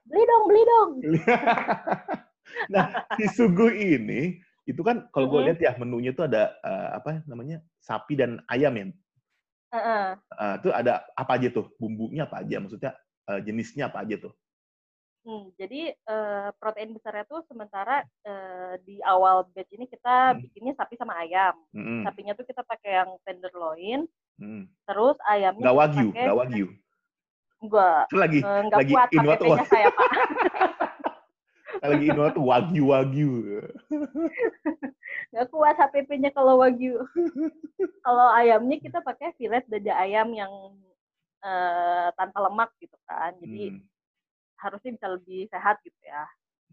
beli 0.08 0.24
dong 0.24 0.44
beli 0.48 0.62
dong 0.64 0.90
nah, 2.72 2.86
si 3.18 3.26
suguh 3.28 3.70
ini 3.74 4.40
itu 4.68 4.80
kan 4.84 5.08
kalau 5.12 5.28
gue 5.32 5.40
lihat 5.50 5.58
ya 5.60 5.72
menunya 5.80 6.12
tuh 6.12 6.28
ada 6.28 6.52
eh, 6.60 6.88
apa 6.96 7.24
namanya 7.26 7.60
sapi 7.80 8.14
dan 8.16 8.40
ayam 8.48 8.72
ya. 8.76 8.86
Heeh. 9.72 10.06
Eh, 10.28 10.54
itu 10.62 10.68
ada 10.72 11.02
apa 11.16 11.32
aja 11.40 11.48
tuh 11.52 11.72
bumbunya 11.80 12.28
apa 12.28 12.44
aja 12.44 12.56
maksudnya 12.60 12.92
eh, 13.28 13.40
jenisnya 13.44 13.88
apa 13.90 14.04
aja 14.04 14.16
tuh? 14.28 14.32
Hmm, 15.20 15.50
jadi 15.54 15.92
eh, 15.92 16.48
protein 16.56 16.94
besarnya 16.94 17.24
tuh 17.24 17.42
sementara 17.44 18.00
eh, 18.22 18.74
di 18.82 18.96
awal 19.02 19.44
batch 19.50 19.74
ini 19.74 19.84
kita 19.84 20.32
Hmm. 20.32 20.40
bikinnya 20.40 20.72
sapi 20.72 20.94
sama 20.94 21.18
ayam. 21.18 21.58
Mm-mm. 21.70 22.06
Sapinya 22.06 22.32
tuh 22.32 22.46
kita 22.46 22.62
pakai 22.62 23.02
yang 23.02 23.10
tenderloin, 23.22 24.06
Mm. 24.38 24.70
terus 24.86 25.18
ayamnya 25.26 25.66
Nggak 25.66 25.76
wagyu, 25.76 26.08
nggak 26.12 26.38
wagyu. 26.38 26.66
enggak 27.58 28.02
lagi 28.14 28.38
eh, 28.38 28.60
nggak 28.64 28.78
lagi 28.78 28.92
kuat 28.94 29.08
tuh 29.10 29.18
KTP-nya 29.18 29.64
saya 29.66 29.86
pak. 29.90 30.08
lagi 31.82 32.06
Inuwa 32.06 32.28
tuh 32.30 32.44
wagyu 32.44 32.82
wagyu. 32.86 33.32
Nggak 35.30 35.46
kuat 35.50 35.74
HPP-nya 35.76 36.30
kalau 36.30 36.58
wagyu. 36.58 37.02
kalau 38.00 38.26
ayamnya 38.32 38.78
kita 38.78 39.02
pakai 39.02 39.34
filet 39.34 39.66
dada 39.66 39.92
ayam 39.98 40.30
yang 40.32 40.50
eh, 41.38 42.08
tanpa 42.14 42.38
lemak 42.46 42.70
gitu 42.78 42.96
kan. 43.04 43.34
Jadi 43.38 43.74
Hmm. 43.74 43.82
Harusnya 44.58 44.90
bisa 44.98 45.06
lebih 45.08 45.46
sehat 45.48 45.78
gitu 45.82 45.98
ya. 46.02 46.24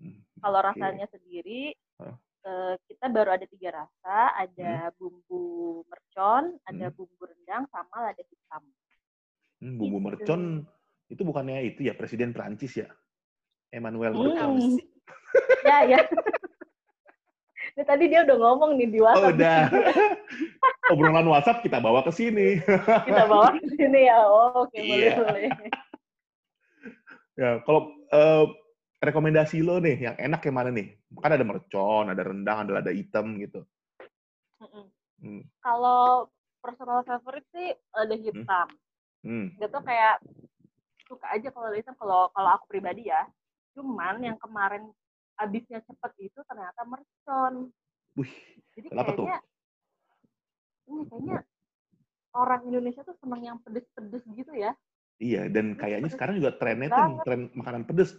Hmm. 0.01 0.19
Kalau 0.41 0.59
Oke. 0.59 0.67
rasanya 0.73 1.05
sendiri, 1.09 1.73
Hah? 2.01 2.15
eh, 2.45 2.75
kita 2.85 3.05
baru 3.09 3.37
ada 3.37 3.45
tiga 3.47 3.69
rasa, 3.81 4.17
ada 4.35 4.91
bumbu 4.97 5.81
mercon, 5.87 6.57
ada 6.65 6.85
Hmm. 6.89 6.95
bumbu 6.97 7.23
rendang, 7.25 7.63
sama 7.69 8.09
lada 8.09 8.21
hitam. 8.21 8.63
Hmm, 9.61 9.75
bumbu 9.79 9.97
Gitu. 9.97 10.05
mercon 10.05 10.41
itu 11.07 11.21
bukannya 11.21 11.61
itu 11.63 11.85
ya 11.85 11.93
presiden 11.93 12.33
Prancis 12.33 12.75
ya? 12.75 12.89
Emmanuel 13.71 14.13
Hmm. 14.13 14.25
Mercon. 14.29 14.51
ya 15.69 15.77
ya. 15.85 15.99
Ini 17.75 17.83
tadi 17.83 18.07
dia 18.07 18.21
udah 18.23 18.37
ngomong 18.37 18.77
nih 18.77 18.87
di 18.87 18.99
Oh, 19.01 19.09
WhatsApp. 19.09 19.35
udah. 19.35 19.61
Obrolan 20.93 21.25
WhatsApp 21.25 21.65
kita 21.65 21.81
bawa 21.81 22.05
ke 22.05 22.13
sini. 22.13 22.61
kita 23.05 23.25
bawa 23.25 23.57
ke 23.57 23.65
sini 23.73 24.05
ya. 24.05 24.21
Oh, 24.29 24.69
oke 24.69 24.77
boleh 24.77 25.09
Iya. 25.11 25.15
boleh. 25.17 25.49
Ya, 27.35 27.59
kalau 27.67 27.91
eh, 28.15 28.45
rekomendasi 29.03 29.59
lo 29.59 29.83
nih 29.83 30.11
yang 30.11 30.15
enak 30.15 30.41
yang 30.47 30.55
mana 30.55 30.71
nih? 30.71 30.95
Kan 31.19 31.35
ada 31.35 31.45
mercon, 31.45 32.07
ada 32.07 32.23
rendang, 32.23 32.63
ada 32.63 32.71
lada 32.79 32.91
hitam 32.95 33.35
gitu. 33.43 33.67
Mm-mm. 34.63 34.85
Hmm. 35.19 35.43
Kalau 35.59 36.31
personal 36.63 37.03
favorite 37.03 37.47
sih 37.51 37.75
lada 37.91 38.15
hitam. 38.15 38.67
Hmm. 39.21 39.47
Dia 39.59 39.67
tuh 39.67 39.83
kayak 39.83 40.23
suka 41.05 41.27
aja 41.35 41.47
kalau 41.51 41.69
lada 41.69 41.77
hitam 41.77 41.95
kalau 41.99 42.31
kalau 42.31 42.49
aku 42.55 42.65
pribadi 42.71 43.11
ya. 43.11 43.27
Cuman 43.75 44.23
yang 44.23 44.39
kemarin 44.39 44.87
habisnya 45.35 45.83
cepet 45.83 46.11
itu 46.31 46.39
ternyata 46.47 46.81
mercon. 46.87 47.69
Wih, 48.15 48.31
Jadi 48.79 48.87
Kenapa 48.95 49.11
tuh? 49.11 49.27
kayaknya 49.27 49.39
ini 50.85 51.01
kayaknya 51.09 51.37
orang 52.35 52.61
Indonesia 52.67 53.01
tuh 53.03 53.15
seneng 53.19 53.41
yang 53.43 53.57
pedes-pedes 53.63 54.23
gitu. 54.31 54.44
Iya. 55.17 55.47
Dan 55.51 55.75
Ini 55.75 55.79
kayaknya 55.79 56.09
sekarang 56.11 56.35
juga 56.39 56.51
trennya 56.55 56.89
tuh 56.91 57.07
tren 57.23 57.41
makanan 57.53 57.83
pedes. 57.87 58.15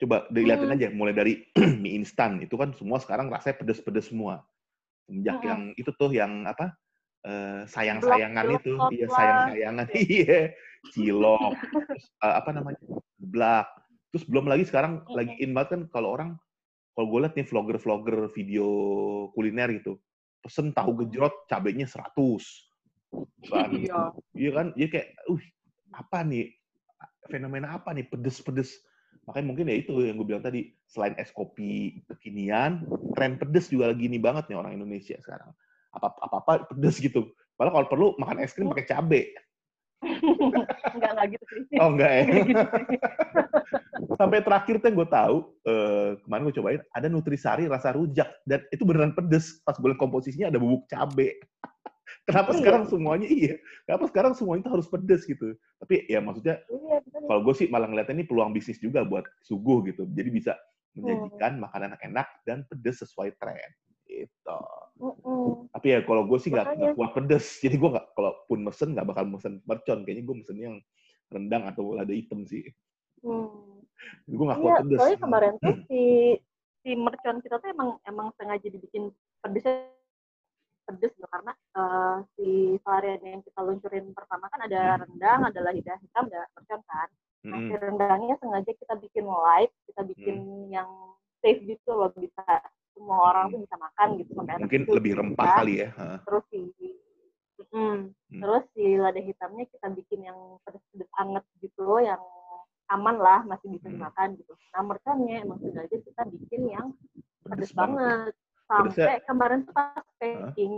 Coba 0.00 0.24
dilihatin 0.32 0.72
Hmm. 0.72 0.76
aja, 0.80 0.88
mulai 0.88 1.12
dari 1.12 1.34
mie 1.82 2.00
instan 2.00 2.40
itu 2.40 2.56
kan 2.56 2.72
semua 2.72 2.96
sekarang 3.00 3.28
rasanya 3.28 3.60
pedes-pedes 3.60 4.08
semua. 4.08 4.44
Semenjak 5.04 5.36
Mm-mm. 5.42 5.48
yang 5.48 5.62
itu 5.76 5.90
tuh 5.96 6.10
yang 6.14 6.46
apa? 6.46 6.72
eh, 7.20 7.68
sayang-sayangan 7.68 8.48
Blok- 8.48 8.64
itu, 8.64 8.72
blok 8.80 8.92
iya 8.96 9.06
sayang-sayangan, 9.12 9.86
iya, 10.08 10.56
cilok, 10.88 11.52
terus, 11.68 12.08
eh, 12.16 12.32
apa 12.40 12.48
namanya, 12.56 12.80
blak, 13.20 13.68
terus 14.08 14.24
belum 14.24 14.48
lagi 14.48 14.64
sekarang 14.64 15.04
Mm-mm. 15.04 15.16
lagi 15.20 15.36
in 15.36 15.52
banget 15.52 15.68
kan 15.68 15.82
kalau 15.92 16.16
orang, 16.16 16.30
kalau 16.96 17.12
gue 17.12 17.20
liat 17.20 17.36
nih 17.36 17.44
vlogger-vlogger 17.44 18.32
video 18.32 18.66
kuliner 19.36 19.68
gitu, 19.68 20.00
pesen 20.40 20.72
tahu 20.72 20.96
gejrot 21.04 21.44
cabenya 21.44 21.84
100, 21.84 22.08
kan, 23.52 23.68
Iya. 23.84 24.16
iya 24.32 24.50
kan, 24.56 24.66
jadi 24.72 24.88
kayak, 24.88 25.08
uh, 25.28 25.40
apa 25.94 26.22
nih, 26.22 26.52
fenomena 27.30 27.76
apa 27.76 27.94
nih, 27.94 28.06
pedes-pedes, 28.10 28.80
makanya 29.26 29.46
mungkin 29.46 29.70
ya 29.70 29.76
itu 29.78 29.92
yang 30.02 30.18
gue 30.18 30.26
bilang 30.26 30.44
tadi, 30.44 30.74
selain 30.90 31.14
es 31.18 31.30
kopi 31.30 32.02
kekinian, 32.10 32.84
tren 33.14 33.38
pedes 33.38 33.70
juga 33.70 33.90
lagi 33.94 34.06
ini 34.06 34.18
banget 34.18 34.50
nih 34.50 34.58
orang 34.58 34.74
Indonesia 34.74 35.16
sekarang, 35.22 35.50
apa 35.94 36.06
apa 36.22 36.36
apa 36.42 36.52
pedes 36.74 36.98
gitu, 36.98 37.30
malah 37.58 37.72
kalau 37.74 37.88
perlu 37.88 38.06
makan 38.18 38.42
es 38.42 38.54
krim 38.54 38.70
pakai 38.70 38.86
cabe, 38.88 39.22
enggak 40.96 41.10
enggak 41.12 41.28
gitu 41.36 41.44
sih. 41.68 41.76
oh 41.76 41.88
enggak 41.92 42.10
ya, 42.10 42.22
gitu 42.40 42.66
sampai 44.20 44.40
terakhir 44.44 44.80
tuh 44.80 44.86
yang 44.92 44.96
gue 45.00 45.08
tahu, 45.08 45.36
eh, 45.64 46.08
kemarin 46.24 46.44
gue 46.48 46.56
cobain, 46.60 46.82
ada 46.92 47.06
nutrisari 47.08 47.64
rasa 47.68 47.96
rujak, 47.96 48.28
dan 48.44 48.64
itu 48.68 48.82
beneran 48.84 49.16
pedes, 49.16 49.60
pas 49.64 49.76
gue 49.76 49.92
komposisinya 49.96 50.52
ada 50.52 50.60
bubuk 50.60 50.88
cabe, 50.88 51.40
Kenapa 52.28 52.50
Iya. 52.52 52.58
sekarang 52.62 52.82
semuanya 52.86 53.28
iya? 53.28 53.54
Kenapa 53.86 54.04
sekarang 54.10 54.32
semuanya 54.36 54.62
itu 54.66 54.72
harus 54.76 54.86
pedes 54.86 55.22
gitu? 55.24 55.48
Tapi 55.78 55.94
ya 56.06 56.18
maksudnya 56.20 56.60
Iya, 56.66 56.98
kalau 57.26 57.40
gue 57.46 57.54
sih 57.56 57.66
malah 57.68 57.88
ngeliatnya 57.90 58.14
ini 58.20 58.26
peluang 58.28 58.50
bisnis 58.52 58.78
juga 58.78 59.02
buat 59.02 59.24
suguh 59.42 59.84
gitu. 59.88 60.06
Jadi 60.10 60.30
bisa 60.30 60.52
Hmm. 60.90 61.06
menyajikan 61.06 61.52
makanan 61.62 61.94
enak 62.02 62.28
dan 62.42 62.66
pedes 62.66 63.02
sesuai 63.02 63.34
tren. 63.38 63.70
Gitu. 64.10 64.58
Mm-mm. 64.98 65.70
Tapi 65.70 65.86
ya 65.86 66.02
kalau 66.02 66.26
gue 66.26 66.38
sih 66.42 66.50
nggak 66.50 66.98
kuat 66.98 67.10
pedes. 67.14 67.62
Jadi 67.62 67.78
gue 67.78 67.90
nggak, 67.94 68.06
kalaupun 68.18 68.58
mesen 68.66 68.98
nggak 68.98 69.06
bakal 69.06 69.24
mesen 69.30 69.62
mercon. 69.64 70.02
Kayaknya 70.02 70.24
gue 70.26 70.36
mesen 70.42 70.56
yang 70.58 70.74
rendang 71.30 71.62
atau 71.70 71.94
lada 71.94 72.10
hitam 72.10 72.42
sih. 72.42 72.66
Hmm. 73.22 73.80
Gue 74.26 74.44
nggak 74.50 74.58
Iya, 74.58 74.64
kuat 74.66 74.76
pedes. 74.82 74.98
soalnya 74.98 75.18
kemarin 75.22 75.52
tuh 75.62 75.76
si 75.86 76.02
si 76.80 76.90
mercon 76.96 77.38
kita 77.38 77.60
tuh 77.60 77.70
emang 77.70 77.90
emang 78.08 78.32
sengaja 78.34 78.66
dibikin 78.66 79.12
pedesnya 79.38 79.84
pedes 80.82 81.14
loh 81.16 81.28
karena 81.28 81.52
eh, 81.76 82.16
si 82.34 82.48
varian 82.80 83.20
yang 83.20 83.40
kita 83.40 83.60
luncurin 83.60 84.06
pertama 84.10 84.46
kan 84.48 84.60
ada 84.62 84.80
Hmm. 84.94 85.00
rendang, 85.04 85.40
ada 85.46 85.60
lidah 85.70 85.98
hitam, 85.98 86.24
ada 86.26 86.42
mercon 86.52 86.80
kan. 86.84 87.08
Nah, 87.40 87.58
si 87.58 87.74
rendangnya 87.74 88.34
sengaja 88.36 88.72
kita 88.72 88.94
bikin 88.96 89.24
light, 89.24 89.72
kita 89.86 90.02
bikin 90.04 90.36
yang 90.68 90.90
safe 91.40 91.60
gitu 91.62 91.90
loh 91.90 92.12
bisa 92.12 92.44
semua 92.92 93.32
orang 93.32 93.48
Hmm. 93.48 93.52
tuh 93.54 93.60
bisa 93.64 93.76
makan 93.76 94.08
gitu 94.18 94.30
sampai 94.34 94.54
Mungkin 94.58 94.80
gitu 94.82 94.92
lebih 94.92 95.12
kita. 95.14 95.20
rempah 95.22 95.46
kali 95.56 95.74
ya. 95.78 95.88
Terus 96.20 96.44
si 96.48 96.60
Mm. 97.70 98.10
Hmm. 98.32 98.40
terus 98.40 98.64
si 98.72 98.96
lada 98.96 99.20
hitamnya 99.20 99.68
kita 99.68 99.92
bikin 99.92 100.24
yang 100.24 100.38
pedes-pedes 100.64 101.06
anget 101.14 101.44
gitu 101.60 102.00
yang 102.00 102.18
aman 102.88 103.14
lah 103.14 103.44
masih 103.44 103.70
bisa 103.70 103.86
Hmm. 103.86 104.00
dimakan 104.00 104.28
gitu. 104.34 104.52
Nah 104.72 104.82
merconnya 104.82 105.44
emang 105.44 105.60
sengaja 105.60 105.92
kita 105.92 106.22
bikin 106.26 106.66
yang 106.66 106.86
Pedes 107.46 107.70
pedes, 107.70 107.72
banget. 107.72 108.32
banget. 108.32 108.34
Sampai 108.70 108.94
Pedesnya- 108.94 109.26
kemarin 109.26 109.58
tuh 109.66 109.74
pas 109.74 109.90
packing, 110.16 110.74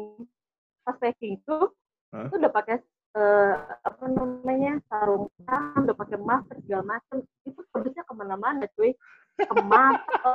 pas 0.81 0.97
packing 0.97 1.35
tuh 1.45 1.69
Hah? 2.09 2.25
itu 2.25 2.35
udah 2.41 2.49
pakai 2.51 2.77
eh, 3.13 3.55
apa 3.85 4.05
namanya 4.09 4.81
sarung 4.89 5.29
tangan 5.45 5.85
udah 5.85 5.97
pakai 5.97 6.17
masker 6.17 6.57
segala 6.65 6.97
macem 6.97 7.17
itu 7.45 7.61
pedesnya 7.69 8.01
ke 8.03 8.13
mana-mana 8.17 8.65
cuy 8.73 8.97
ke 9.37 9.55
mata 9.61 10.33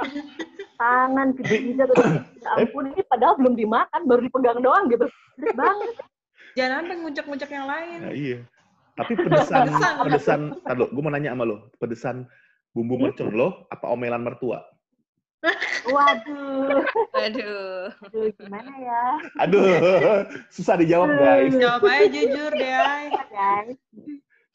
tangan 0.77 1.33
ke 1.33 1.41
jidat 1.41 1.89
udah 1.89 2.21
ya 2.37 2.49
ampun 2.55 2.93
ini 2.93 3.01
padahal 3.01 3.33
belum 3.35 3.57
dimakan 3.57 4.01
baru 4.05 4.21
dipegang 4.21 4.61
doang 4.61 4.85
gitu 4.87 5.09
pedes 5.33 5.57
banget 5.57 5.89
Jangan 6.53 6.73
sampai 6.81 6.97
ngucek-ngucek 7.05 7.49
yang 7.53 7.67
lain. 7.69 7.97
Nah, 8.01 8.13
iya. 8.13 8.37
Tapi 8.93 9.13
pedesan, 9.13 9.69
Pedesan. 9.69 10.41
pedesan, 10.57 10.89
gue 10.89 11.01
mau 11.05 11.13
nanya 11.13 11.37
sama 11.37 11.45
lo, 11.45 11.69
pedesan 11.77 12.25
bumbu 12.73 12.97
mercon 12.97 13.29
lo 13.29 13.69
apa 13.69 13.85
omelan 13.89 14.25
mertua? 14.25 14.65
Waduh 15.88 16.82
Aduh. 17.13 17.93
aduh 18.04 18.26
gimana 18.36 18.71
ya 18.82 19.04
Aduh, 19.45 19.63
susah 20.50 20.76
dijawab 20.82 21.13
guys. 21.17 21.54
Jawab 21.56 21.86
aja 21.88 22.06
jujur 22.10 22.52
deh, 22.58 22.73
Ay. 22.73 23.13
guys 23.32 23.78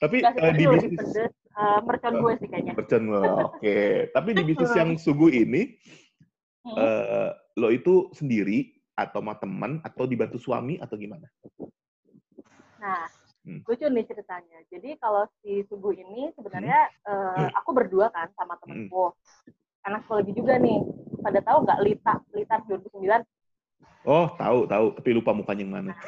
Tapi 0.02 0.16
tapi 0.26 0.38
di 0.58 0.64
bisnis 0.66 0.98
pedes 0.98 1.32
eh, 1.32 1.78
mercon 1.86 2.14
gue 2.18 2.32
sih 2.42 2.48
kayaknya 2.50 2.72
mercon 2.74 3.02
lo, 3.06 3.22
oke. 3.54 3.78
Tapi 4.10 4.28
di 4.34 4.42
bisnis 4.42 4.72
yang 4.74 4.98
sugu 4.98 5.30
ini, 5.30 5.78
Hmm. 6.62 6.78
eh, 6.78 7.30
lo 7.58 7.74
itu 7.74 8.14
sendiri 8.14 8.70
atau 8.94 9.18
sama 9.18 9.34
teman 9.34 9.82
atau 9.82 10.06
dibantu 10.06 10.38
suami 10.38 10.78
atau 10.78 10.94
gimana? 10.94 11.26
Nah, 12.78 13.06
Hmm. 13.42 13.58
lucu 13.66 13.82
nih 13.90 14.06
ceritanya. 14.06 14.62
Jadi 14.70 14.94
kalau 15.02 15.26
si 15.42 15.66
subuh 15.66 15.90
ini 15.90 16.30
sebenarnya 16.38 16.86
eh, 17.02 17.46
aku 17.58 17.74
berdua 17.74 18.14
kan 18.14 18.30
sama 18.38 18.54
temenku. 18.62 19.10
Anak 19.82 20.06
psikologi 20.06 20.32
juga 20.34 20.54
nih. 20.58 20.78
Pada 21.22 21.38
tahu 21.42 21.58
nggak 21.66 21.80
Lita? 21.82 22.14
Lita 22.34 22.56
2009? 22.66 23.22
Oh, 24.02 24.26
tahu, 24.34 24.66
tahu, 24.66 24.86
tapi 24.98 25.10
lupa 25.14 25.30
mukanya 25.30 25.62
yang 25.62 25.72
mana. 25.78 25.92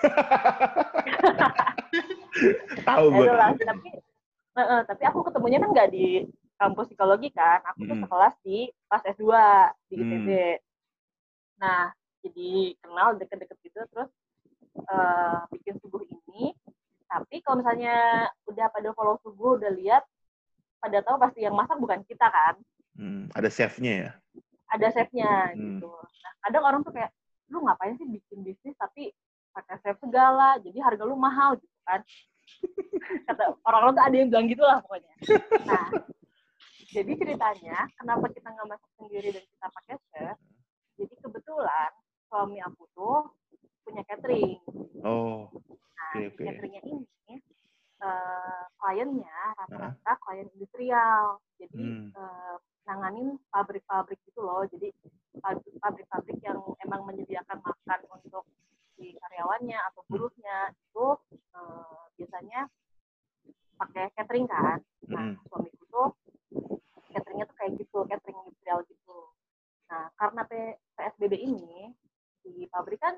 tahu 2.89 3.05
gue. 3.15 3.27
Tapi, 3.63 3.89
eh, 4.59 4.63
eh, 4.63 4.81
tapi 4.87 5.03
aku 5.07 5.23
ketemunya 5.27 5.59
kan 5.63 5.71
nggak 5.71 5.91
di 5.95 6.27
kampus 6.59 6.91
psikologi 6.91 7.31
kan. 7.31 7.63
Aku 7.71 7.87
tuh 7.87 7.95
Mm. 7.99 8.03
sekelas 8.07 8.35
di 8.43 8.59
pas 8.91 9.03
S2 9.03 9.31
di 9.91 9.95
Hmm. 9.95 10.03
ITB. 10.07 10.29
Nah, 11.63 11.95
jadi 12.27 12.51
kenal 12.83 13.15
deket-deket 13.19 13.59
gitu. 13.63 13.81
Terus 13.91 14.11
eh, 14.75 15.39
bikin 15.55 15.79
subuh 15.79 16.03
ini. 16.03 16.51
Tapi 17.07 17.39
kalau 17.47 17.63
misalnya 17.63 18.27
udah 18.51 18.67
pada 18.75 18.91
follow 18.91 19.23
subuh, 19.23 19.55
udah 19.55 19.71
lihat, 19.71 20.03
pada 20.83 20.99
tahu 20.99 21.15
pasti 21.23 21.47
yang 21.47 21.55
masak 21.55 21.79
bukan 21.79 22.03
kita 22.11 22.27
kan. 22.27 22.59
Hmm, 22.95 23.27
ada 23.31 23.49
chefnya 23.49 23.93
ya? 23.93 24.11
ada 24.67 24.87
chefnya 24.91 25.55
Hmm. 25.55 25.79
gitu. 25.79 25.91
Nah, 25.93 26.33
kadang 26.43 26.65
orang 26.65 26.81
tuh 26.83 26.91
kayak, 26.91 27.11
lu 27.47 27.63
ngapain 27.63 27.95
sih 27.95 28.07
bikin 28.07 28.43
bisnis 28.43 28.75
tapi 28.75 29.15
pakai 29.51 29.79
chef 29.81 29.95
segala, 29.99 30.59
jadi 30.59 30.79
harga 30.83 31.03
lu 31.03 31.15
mahal 31.15 31.55
gitu 31.55 31.79
kan. 31.83 32.03
Kata 33.31 33.55
orang-orang 33.63 33.95
tuh 33.95 34.03
ada 34.03 34.17
yang 34.19 34.29
bilang 34.29 34.47
gitu 34.47 34.63
lah 34.63 34.83
pokoknya. 34.83 35.15
Nah, 35.63 35.87
jadi 36.91 37.13
ceritanya, 37.15 37.87
kenapa 37.95 38.27
kita 38.31 38.51
nggak 38.51 38.67
masak 38.67 38.91
sendiri 38.99 39.29
dan 39.31 39.45
kita 39.47 39.67
pakai 39.71 39.95
chef? 40.11 40.37
Jadi 40.95 41.15
kebetulan 41.19 41.91
suami 42.27 42.59
aku 42.59 42.83
tuh 42.93 43.31
punya 43.83 44.03
catering. 44.07 44.59
Oh, 45.03 45.51
Nah, 45.95 46.11
Oke, 46.15 46.35
oke. 46.35 46.43
cateringnya 46.45 46.83
ini 46.83 47.07
eh, 47.99 48.63
kliennya 48.77 49.39
rata-rata 49.57 50.13
klien 50.21 50.51
industrial. 50.51 51.39
Jadi 51.57 51.79
Hmm. 51.81 52.11
eh, 52.13 52.57
nanganin 52.85 53.41
pabrik-pabrik 53.49 54.21
gitu 54.29 54.45
loh. 54.45 54.61
Jadi 54.69 54.93
pab- 55.41 55.65
pabrik-pabrik 55.81 56.37
yang 56.45 56.61
emang 56.85 57.09
menyediakan 57.09 57.65
makan 57.65 58.01
untuk 58.13 58.45
si 58.95 59.17
karyawannya 59.17 59.79
atau 59.91 60.05
buruhnya 60.07 60.69
itu 60.71 61.07
eh, 61.57 62.03
biasanya 62.15 62.69
pakai 63.75 64.13
catering 64.15 64.47
kan. 64.47 64.79
Nah, 65.11 65.33
Mm-mm. 65.33 65.41
suamiku 65.49 65.85
tuh 65.89 66.09
cateringnya 67.11 67.47
tuh 67.47 67.57
kayak 67.57 67.73
gitu, 67.79 67.99
catering 68.05 68.39
industrial 68.43 68.79
gitu. 68.87 69.19
Nah, 69.89 70.11
karena 70.15 70.43
P- 70.45 70.79
PSBB 70.93 71.35
ini 71.37 71.91
di 72.43 72.69
pabrik 72.69 73.01
kan 73.01 73.17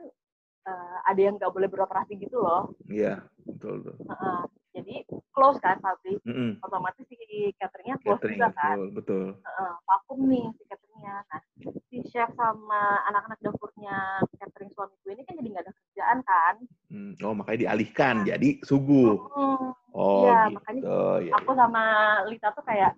eh, 0.66 0.96
ada 1.02 1.20
yang 1.20 1.38
nggak 1.38 1.50
boleh 1.50 1.66
beroperasi 1.66 2.18
gitu 2.18 2.38
loh. 2.38 2.70
iya, 2.86 3.22
betul, 3.42 3.82
betul. 3.82 4.06
Heeh. 4.06 4.40
jadi 4.76 4.94
close 5.32 5.56
kan 5.56 5.80
pabrik, 5.80 6.20
Mm-mm. 6.22 6.60
Otomatis 6.76 7.08
si 7.08 7.16
cateringnya 7.56 7.96
close 8.04 8.20
Catering, 8.20 8.36
juga 8.36 8.48
kan. 8.52 8.76
betul, 8.76 8.86
betul. 8.92 9.24
Heeh, 9.40 9.72
vakum 9.88 10.18
nih 10.28 10.44
si 10.60 10.62
cateringnya. 10.68 11.16
Nah, 11.24 11.40
si 11.88 11.96
chef 12.12 12.28
sama 12.36 12.82
anak-anak 13.08 13.40
dapurnya 13.40 13.96
catering 14.36 14.68
suamiku 14.76 15.06
ini 15.08 15.24
kan 15.24 15.40
jadi 15.40 15.48
nggak 15.48 15.64
ada 15.64 15.72
kerjaan 15.72 16.18
kan. 16.20 16.54
Hmm, 16.92 17.12
Oh, 17.24 17.32
makanya 17.32 17.58
dialihkan 17.72 18.14
jadi 18.28 18.60
sugu. 18.60 19.24
Hmm, 19.32 19.72
Oh, 19.96 20.28
Iya, 20.28 20.52
gitu. 20.52 20.56
makanya 20.60 20.82
ya, 21.24 21.32
aku 21.40 21.50
sama 21.56 21.82
Lita 22.28 22.52
tuh 22.52 22.64
kayak, 22.68 22.92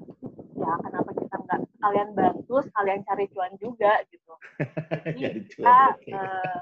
ya 0.58 0.72
kenapa 0.82 1.10
kita 1.14 1.36
nggak 1.38 1.60
sekalian 1.78 2.08
bantu, 2.10 2.54
sekalian 2.66 3.00
cari 3.06 3.24
cuan 3.30 3.54
juga 3.62 3.92
gitu. 4.10 4.32
Jadi 5.22 5.40
kita, 5.46 5.78
mm, 6.10 6.58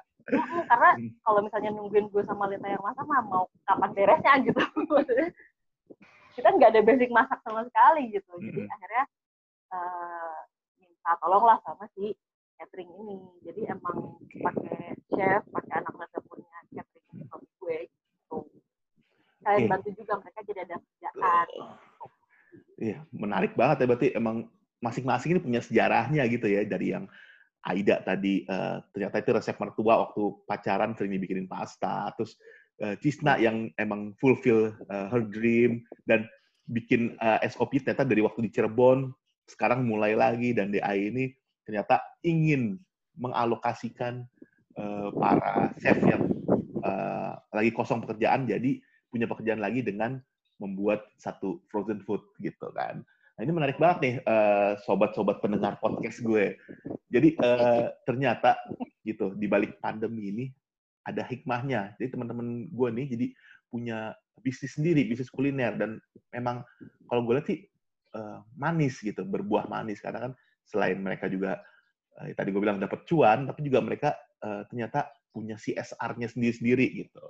karena 0.68 0.90
kalau 1.24 1.40
misalnya 1.40 1.72
nungguin 1.72 2.12
gue 2.12 2.20
sama 2.28 2.52
Lita 2.52 2.68
yang 2.68 2.84
masak 2.84 3.08
mah 3.08 3.24
mau 3.24 3.48
kapan 3.64 3.96
beresnya 3.96 4.32
gitu. 4.44 4.60
Maksudnya, 4.92 5.32
kita 6.36 6.52
nggak 6.52 6.70
ada 6.76 6.82
basic 6.84 7.08
masak 7.08 7.40
sama 7.40 7.64
sekali 7.64 8.12
gitu. 8.12 8.32
Jadi 8.36 8.60
Mm-mm. 8.60 8.74
akhirnya 8.76 9.04
eh, 9.72 10.38
minta 10.76 11.12
tolong 11.24 11.44
lah 11.48 11.58
sama 11.64 11.88
si 11.96 12.12
catering 12.60 12.92
ini. 13.00 13.18
Jadi 13.48 13.60
emang 13.72 14.20
pakai 14.20 15.00
chef, 15.08 15.42
pakai 15.48 15.72
anak-anak 15.80 16.12
dapurnya 16.12 16.58
catering 16.76 17.06
suami 17.24 17.48
gue 17.56 17.78
gitu. 17.88 18.38
Kalian 19.40 19.64
Oke. 19.64 19.70
bantu 19.72 19.88
juga 19.96 20.12
mereka 20.20 20.40
jadi 20.44 20.60
ada 20.68 20.76
kerjaan. 20.76 21.46
Iya, 22.76 22.98
menarik 23.08 23.56
banget 23.56 23.76
ya 23.80 23.86
berarti 23.88 24.08
emang 24.12 24.36
masing-masing 24.84 25.32
ini 25.32 25.40
punya 25.40 25.60
sejarahnya 25.64 26.28
gitu 26.28 26.44
ya 26.44 26.60
dari 26.68 26.92
yang 26.92 27.08
Aida 27.66 27.98
tadi 28.04 28.46
eh, 28.46 28.76
ternyata 28.94 29.24
itu 29.24 29.30
resep 29.32 29.56
mertua 29.58 30.06
waktu 30.06 30.22
pacaran 30.46 30.92
sering 30.94 31.16
dibikinin 31.16 31.48
pasta, 31.50 32.12
terus 32.14 32.38
eh, 32.82 32.96
Cisna 33.00 33.40
yang 33.40 33.70
emang 33.80 34.12
fulfill 34.20 34.72
eh, 34.72 35.06
her 35.12 35.22
dream 35.28 35.84
dan 36.04 36.28
bikin 36.66 37.14
eh, 37.22 37.46
es 37.46 37.54
kopi 37.54 37.80
ternyata 37.80 38.04
dari 38.04 38.20
waktu 38.24 38.46
di 38.46 38.50
Cirebon 38.52 39.10
sekarang 39.46 39.86
mulai 39.86 40.18
lagi 40.18 40.50
dan 40.50 40.74
DAI 40.74 41.14
ini 41.14 41.30
ternyata 41.62 42.02
ingin 42.26 42.78
mengalokasikan 43.16 44.26
eh, 44.76 45.08
para 45.14 45.72
chef 45.78 45.98
yang 46.02 46.26
eh, 46.82 47.32
lagi 47.54 47.70
kosong 47.72 48.02
pekerjaan 48.02 48.50
jadi 48.50 48.82
punya 49.08 49.26
pekerjaan 49.30 49.62
lagi 49.62 49.80
dengan 49.80 50.18
membuat 50.60 51.04
satu 51.20 51.60
frozen 51.68 52.00
food 52.04 52.24
gitu 52.40 52.72
kan. 52.72 53.04
Nah 53.36 53.40
ini 53.44 53.52
menarik 53.52 53.76
banget 53.76 53.98
nih 54.00 54.14
eh, 54.24 54.72
sobat-sobat 54.84 55.44
pendengar 55.44 55.76
podcast 55.76 56.24
gue. 56.24 56.56
Jadi 57.12 57.36
eh, 57.36 57.84
ternyata 58.08 58.56
gitu 59.04 59.36
di 59.36 59.46
balik 59.46 59.78
pandemi 59.78 60.32
ini 60.32 60.44
ada 61.06 61.22
hikmahnya. 61.22 61.94
Jadi 61.96 62.18
teman-teman 62.18 62.66
gue 62.68 62.88
nih 62.90 63.06
jadi 63.14 63.26
punya 63.70 63.98
bisnis 64.42 64.74
sendiri, 64.74 65.06
bisnis 65.06 65.30
kuliner 65.30 65.78
dan 65.78 66.02
memang 66.34 66.66
kalau 67.06 67.22
gue 67.24 67.34
lihat 67.38 67.46
sih 67.46 67.60
eh, 68.14 68.38
manis 68.58 68.98
gitu, 69.00 69.22
berbuah 69.22 69.70
manis 69.70 70.02
karena 70.02 70.30
kan 70.30 70.32
selain 70.66 70.98
mereka 70.98 71.30
juga 71.30 71.62
eh, 72.20 72.34
tadi 72.34 72.50
gue 72.50 72.60
bilang 72.60 72.82
dapat 72.82 73.06
cuan, 73.06 73.46
tapi 73.46 73.64
juga 73.64 73.78
mereka 73.80 74.18
eh, 74.42 74.66
ternyata 74.66 75.14
punya 75.36 75.60
CSR-nya 75.60 76.32
sendiri-sendiri 76.32 76.86
gitu. 77.04 77.20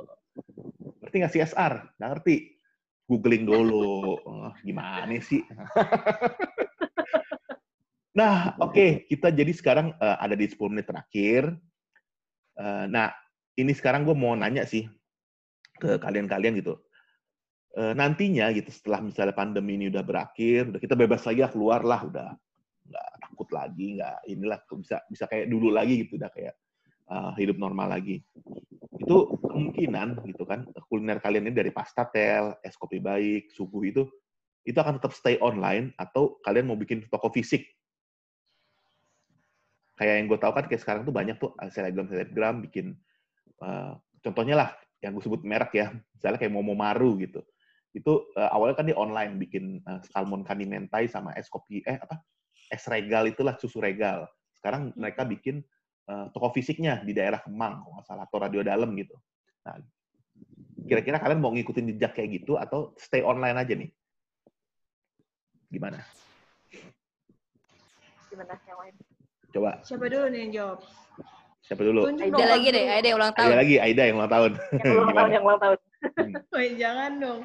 Ngerti 1.03 1.17
nggak 1.19 1.35
CSR? 1.35 1.75
Nggak 1.99 2.11
ngerti. 2.15 2.37
Googling 3.07 3.47
dulu. 3.47 4.19
Gimana 4.63 5.19
sih? 5.19 5.43
nah, 8.19 8.55
oke. 8.63 9.11
Kita 9.11 9.35
jadi 9.35 9.51
sekarang 9.51 9.95
eh, 9.99 10.17
ada 10.23 10.39
di 10.39 10.47
10 10.47 10.71
menit 10.71 10.87
terakhir. 10.87 11.51
Eh, 12.57 12.87
nah, 12.87 13.11
ini 13.57 13.73
sekarang 13.73 14.05
gue 14.05 14.17
mau 14.17 14.37
nanya 14.37 14.69
sih 14.69 14.85
ke 15.77 16.01
kalian-kalian 16.01 16.61
gitu. 16.61 16.77
Eh, 17.77 17.93
nantinya 17.93 18.49
gitu 18.57 18.73
setelah 18.73 19.05
misalnya 19.05 19.37
pandemi 19.37 19.77
ini 19.77 19.93
udah 19.93 20.01
berakhir, 20.01 20.73
udah 20.73 20.81
kita 20.81 20.97
bebas 20.97 21.25
lagi 21.29 21.45
lah 21.45 21.53
keluar 21.53 21.81
lah, 21.85 22.01
udah 22.09 22.29
nggak 22.87 23.09
takut 23.21 23.49
lagi, 23.53 24.01
nggak 24.01 24.17
inilah 24.33 24.59
bisa 24.81 24.97
bisa 25.13 25.25
kayak 25.29 25.53
dulu 25.53 25.69
lagi 25.69 26.05
gitu, 26.05 26.17
udah 26.17 26.31
kayak 26.33 26.55
eh, 27.13 27.33
hidup 27.41 27.57
normal 27.61 27.93
lagi. 27.93 28.25
Itu 28.97 29.37
kemungkinan 29.45 30.25
gitu 30.25 30.49
kan 30.49 30.65
kuliner 30.89 31.21
kalian 31.21 31.53
ini 31.53 31.55
dari 31.57 31.69
pasta 31.73 32.09
tel, 32.09 32.57
es 32.65 32.77
kopi 32.81 32.97
baik, 32.97 33.53
subuh 33.53 33.85
itu 33.85 34.09
itu 34.67 34.79
akan 34.83 34.99
tetap 34.99 35.15
stay 35.15 35.39
online 35.39 35.95
atau 35.95 36.43
kalian 36.43 36.67
mau 36.67 36.75
bikin 36.75 37.07
toko 37.07 37.31
fisik 37.31 37.63
kayak 39.97 40.15
yang 40.21 40.27
gue 40.29 40.39
tahu 40.39 40.53
kan 40.53 40.65
kayak 40.69 40.83
sekarang 40.85 41.03
tuh 41.09 41.15
banyak 41.15 41.37
tuh 41.41 41.57
selebgram 41.73 42.07
selebgram 42.07 42.57
bikin 42.69 42.99
eh, 43.63 43.93
contohnya 44.25 44.57
lah 44.57 44.71
yang 45.05 45.13
gue 45.15 45.25
sebut 45.25 45.43
merek 45.45 45.73
ya 45.77 45.93
misalnya 45.93 46.39
kayak 46.41 46.53
Momo 46.53 46.75
Maru 46.75 47.21
gitu 47.21 47.45
itu 47.97 48.13
eh, 48.37 48.51
awalnya 48.53 48.77
kan 48.77 48.87
dia 48.89 48.99
online 48.99 49.39
bikin 49.41 49.81
eh, 49.81 50.01
salmon 50.13 50.45
kanimentai 50.45 51.09
sama 51.09 51.33
es 51.37 51.49
kopi 51.49 51.81
eh 51.85 51.97
apa 51.97 52.21
es 52.69 52.85
regal 52.91 53.25
itulah 53.31 53.55
susu 53.57 53.81
regal 53.81 54.27
sekarang 54.57 54.93
mereka 54.97 55.23
bikin 55.25 55.63
eh, 56.11 56.27
toko 56.33 56.53
fisiknya 56.53 57.01
di 57.05 57.17
daerah 57.17 57.41
Kemang 57.41 57.85
kalau 57.85 57.93
nggak 58.01 58.07
salah 58.07 58.25
atau 58.29 58.39
radio 58.43 58.61
dalam 58.61 58.93
gitu 58.97 59.17
nah 59.65 59.81
kira-kira 60.87 61.19
kalian 61.19 61.43
mau 61.43 61.51
ngikutin 61.51 61.97
jejak 61.97 62.15
kayak 62.15 62.43
gitu 62.43 62.55
atau 62.57 62.95
stay 62.97 63.21
online 63.27 63.59
aja 63.59 63.75
nih? 63.75 63.91
Gimana? 65.67 65.99
Gimana 68.31 68.55
yang 68.55 68.79
lain? 68.79 68.95
Coba 69.51 69.71
Siapa 69.83 70.07
dulu 70.07 70.27
nih 70.31 70.41
yang 70.47 70.53
jawab? 70.55 70.79
Siapa 71.67 71.83
dulu? 71.83 72.07
Tunjuk 72.07 72.31
Aida 72.31 72.45
lagi 72.49 72.69
deh. 72.71 72.87
Aida 72.87 73.09
ulang 73.13 73.33
Aida 73.33 73.41
tahun. 73.43 73.57
lagi, 73.59 73.75
Aida 73.77 74.03
yang 74.07 74.17
ulang 74.17 74.31
tahun. 74.31 74.51
Yang 74.73 74.97
ulang 74.97 75.15
tahun, 75.19 75.31
yang 75.31 75.45
ulang 75.45 75.61
tahun. 75.61 75.79
Woi, 76.55 76.67
jangan 76.79 77.13
dong. 77.19 77.41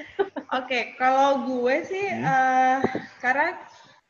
Oke, 0.58 0.80
kalau 0.96 1.28
gue 1.46 1.76
sih, 1.84 2.06
Hmm. 2.10 2.26
eh, 2.26 2.76
karena 3.18 3.48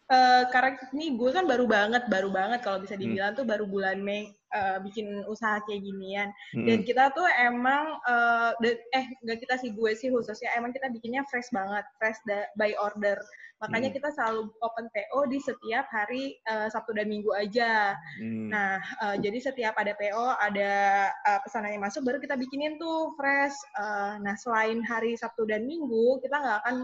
eh, 0.08 0.42
karena 0.48 0.70
ini 0.90 1.14
gue 1.14 1.30
kan 1.30 1.44
baru 1.44 1.68
banget, 1.68 2.02
baru 2.08 2.32
banget 2.32 2.60
kalau 2.60 2.80
bisa 2.80 2.96
Hmm. 2.96 3.02
dibilang 3.04 3.32
tuh 3.32 3.44
baru 3.44 3.62
bulan 3.62 4.00
Mei 4.00 4.32
eh, 4.50 4.78
bikin 4.80 5.22
usaha 5.24 5.62
kayak 5.62 5.80
ginian. 5.80 6.28
Mm-mm. 6.52 6.66
Dan 6.66 6.78
kita 6.82 7.10
tuh 7.10 7.26
emang, 7.38 7.98
eh, 8.02 8.50
da- 8.58 8.82
eh 8.92 9.06
nggak 9.22 9.38
kita 9.40 9.54
sih, 9.56 9.70
gue 9.70 9.90
sih 9.94 10.10
khususnya, 10.10 10.50
emang 10.54 10.70
kita 10.70 10.90
bikinnya 10.90 11.22
fresh 11.26 11.50
banget, 11.50 11.86
fresh 11.96 12.18
da- 12.24 12.50
by 12.54 12.74
order. 12.76 13.18
Makanya 13.60 13.92
Hmm. 13.92 13.96
kita 14.00 14.08
selalu 14.16 14.48
open 14.64 14.88
PO 14.88 15.28
di 15.28 15.36
setiap 15.36 15.84
hari 15.86 16.32
eh, 16.42 16.68
Sabtu 16.68 16.96
dan 16.96 17.06
Minggu 17.06 17.28
aja. 17.30 17.92
Hmm. 18.16 18.48
Nah, 18.48 18.80
eh, 18.80 19.16
jadi 19.20 19.38
setiap 19.38 19.76
ada 19.76 19.92
PO, 19.92 20.26
ada 20.32 20.72
eh, 21.12 21.40
pesanannya 21.44 21.76
masuk, 21.78 22.00
baru 22.02 22.18
kita 22.18 22.34
bikinin 22.34 22.80
tuh 22.80 23.12
fresh. 23.14 23.52
Eh, 23.76 24.14
nah, 24.18 24.32
selain 24.34 24.80
hari 24.80 25.12
Sabtu 25.14 25.44
dan 25.44 25.68
Minggu, 25.68 26.18
kita 26.20 26.36
nggak 26.36 26.58
akan 26.64 26.76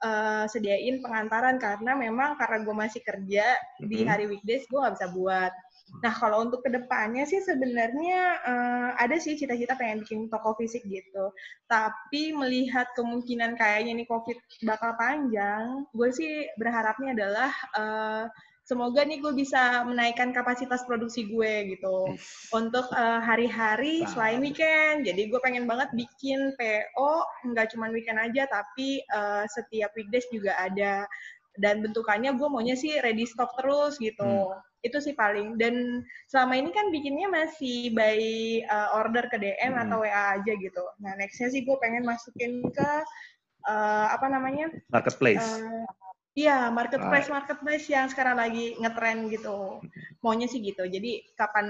eh, 0.00 0.44
sediain 0.48 1.04
pengantaran 1.04 1.60
karena 1.60 1.92
memang 1.92 2.32
karena 2.40 2.64
gue 2.64 2.72
masih 2.72 3.04
kerja 3.04 3.44
di 3.84 4.00
Mhm. 4.00 4.08
hari 4.08 4.24
weekdays, 4.24 4.64
gue 4.64 4.80
nggak 4.80 4.96
bisa 4.96 5.12
buat. 5.12 5.52
Nah, 5.98 6.14
kalau 6.14 6.46
untuk 6.46 6.62
ke 6.62 6.70
depannya 6.70 7.26
sih 7.26 7.42
sebenarnya 7.42 8.20
eh, 8.46 8.90
ada 8.96 9.16
sih 9.18 9.34
cita-cita 9.34 9.74
pengen 9.74 10.06
bikin 10.06 10.30
toko 10.30 10.54
fisik 10.56 10.86
gitu. 10.86 11.34
Tapi 11.66 12.32
melihat 12.32 12.88
kemungkinan 12.94 13.58
kayaknya 13.58 13.98
nih 13.98 14.08
COVID 14.08 14.38
bakal 14.64 14.94
panjang, 14.94 15.84
gue 15.90 16.08
sih 16.14 16.46
berharapnya 16.56 17.12
adalah 17.18 17.50
eh, 17.76 18.24
semoga 18.64 19.02
nih 19.02 19.18
gue 19.18 19.34
bisa 19.34 19.82
menaikkan 19.82 20.30
kapasitas 20.30 20.86
produksi 20.86 21.26
gue 21.26 21.74
gitu 21.74 22.14
untuk 22.54 22.86
eh, 22.94 23.20
hari-hari 23.20 24.06
Paham. 24.06 24.10
selain 24.14 24.38
weekend. 24.38 25.04
Jadi 25.04 25.26
gue 25.26 25.40
pengen 25.42 25.66
banget 25.66 25.90
bikin 25.92 26.54
PO 26.54 27.12
nggak 27.50 27.74
cuma 27.74 27.90
weekend 27.90 28.22
aja, 28.22 28.46
tapi 28.46 29.02
eh, 29.02 29.44
setiap 29.50 29.90
weekdays 29.98 30.30
juga 30.30 30.54
ada. 30.54 31.04
Dan 31.58 31.82
bentukannya 31.82 32.30
gue 32.38 32.48
maunya 32.48 32.78
sih 32.78 33.02
ready 33.02 33.26
stock 33.26 33.52
terus 33.58 33.98
gitu. 33.98 34.54
Itu 34.80 34.98
sih 34.98 35.12
paling. 35.12 35.54
Dan 35.54 36.00
selama 36.26 36.54
ini 36.54 36.70
kan 36.70 36.88
bikinnya 36.88 37.28
masih 37.28 37.92
by 37.92 38.18
eh, 38.60 38.88
order 38.92 39.26
ke 39.26 39.36
DM 39.36 39.72
Hmm. 39.72 39.82
atau 39.84 40.00
WA 40.00 40.10
aja 40.34 40.52
gitu. 40.52 40.84
Nah 40.98 41.14
nextnya 41.14 41.48
sih 41.48 41.60
gue 41.60 41.76
pengen 41.76 42.02
masukin 42.02 42.64
ke 42.66 42.90
eh, 43.62 44.06
apa 44.08 44.26
namanya? 44.26 44.68
Marketplace. 44.88 45.58
Eh, 45.58 45.86
Iya, 46.30 46.70
marketplace 46.70 47.26
marketplace 47.26 47.90
yang 47.90 48.06
sekarang 48.06 48.38
lagi 48.38 48.78
ngetren 48.78 49.26
gitu. 49.28 49.82
Maunya 50.22 50.46
sih 50.46 50.62
gitu. 50.62 50.86
Jadi 50.86 51.26
kapan 51.34 51.66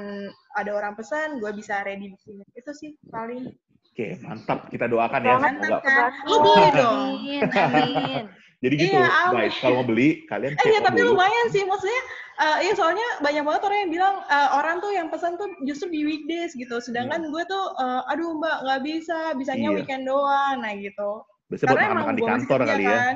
ada 0.53 0.71
orang 0.71 0.93
pesan, 0.93 1.41
gue 1.41 1.49
bisa 1.51 1.81
ready 1.81 2.13
di 2.13 2.19
sini. 2.21 2.45
Itu 2.53 2.77
sih 2.77 2.93
paling. 3.09 3.49
Oke, 3.91 4.21
mantap. 4.21 4.69
Kita 4.69 4.85
doakan 4.85 5.21
ya. 5.25 5.41
Mantap 5.41 5.81
Semoga. 5.81 5.89
kan? 5.89 6.13
Lu 6.23 6.37
beli 6.45 6.69
dong. 6.77 7.01
Amin, 7.17 7.41
amin. 7.49 8.25
Jadi 8.61 8.75
gitu, 8.77 8.93
Iya, 8.93 9.33
guys. 9.33 9.57
Kalau 9.57 9.81
mau 9.81 9.87
beli, 9.89 10.09
kalian 10.29 10.53
Eh 10.53 10.67
ya 10.69 10.81
tapi 10.85 11.01
dulu. 11.01 11.17
lumayan 11.17 11.47
sih. 11.49 11.65
Maksudnya, 11.65 12.03
eh 12.41 12.59
iya 12.65 12.73
soalnya 12.73 13.05
banyak 13.21 13.45
banget 13.45 13.63
orang 13.69 13.79
yang 13.85 13.93
bilang 13.93 14.15
eh, 14.25 14.49
orang 14.57 14.81
tuh 14.81 14.91
yang 14.91 15.13
pesan 15.13 15.37
tuh 15.37 15.49
justru 15.69 15.93
di 15.93 16.09
weekdays 16.09 16.57
gitu. 16.57 16.81
Sedangkan 16.81 17.29
gue 17.29 17.43
tuh, 17.45 17.65
eh, 17.77 18.03
aduh 18.09 18.33
mbak 18.41 18.57
nggak 18.65 18.81
bisa, 18.81 19.37
bisanya 19.37 19.69
Iya. 19.69 19.77
weekend 19.77 20.09
doang. 20.09 20.65
Nah 20.65 20.73
gitu. 20.73 21.21
Buat 21.53 21.61
karena 21.61 21.83
emang 21.85 21.95
makan-makan 22.01 22.17
di 22.17 22.23
kantor 22.25 22.59
kerja 22.59 22.73
kali 22.73 22.85
ya. 22.85 22.91
kan. 22.97 23.15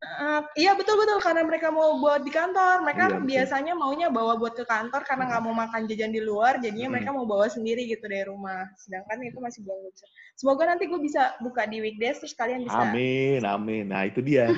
Eh, 0.00 0.40
iya 0.56 0.72
betul 0.72 0.96
betul 0.96 1.20
karena 1.20 1.44
mereka 1.44 1.68
mau 1.68 2.00
buat 2.00 2.24
di 2.24 2.32
kantor. 2.32 2.86
Mereka 2.88 3.02
Iya, 3.02 3.12
betul. 3.18 3.28
biasanya 3.28 3.72
maunya 3.76 4.08
bawa 4.08 4.32
buat 4.38 4.56
ke 4.56 4.64
kantor 4.64 5.04
karena 5.04 5.28
nggak 5.28 5.42
mau 5.44 5.52
makan 5.52 5.84
jajan 5.90 6.08
di 6.14 6.22
luar. 6.24 6.56
Jadinya 6.56 6.88
Mm-mm. 6.88 6.94
mereka 7.02 7.10
mau 7.12 7.26
bawa 7.28 7.50
sendiri 7.50 7.84
gitu 7.84 8.06
dari 8.08 8.24
rumah. 8.24 8.64
Sedangkan 8.80 9.20
itu 9.26 9.36
masih 9.42 9.60
belum 9.66 9.90
bisa. 9.90 10.06
Semoga 10.40 10.72
nanti 10.72 10.88
gue 10.88 11.00
bisa 11.02 11.36
buka 11.44 11.68
di 11.68 11.84
weekdays 11.84 12.16
terus 12.16 12.32
kalian 12.32 12.64
bisa. 12.64 12.80
Amin, 12.80 13.44
amin. 13.44 13.92
Nah, 13.92 14.08
itu 14.08 14.22
dia. 14.24 14.48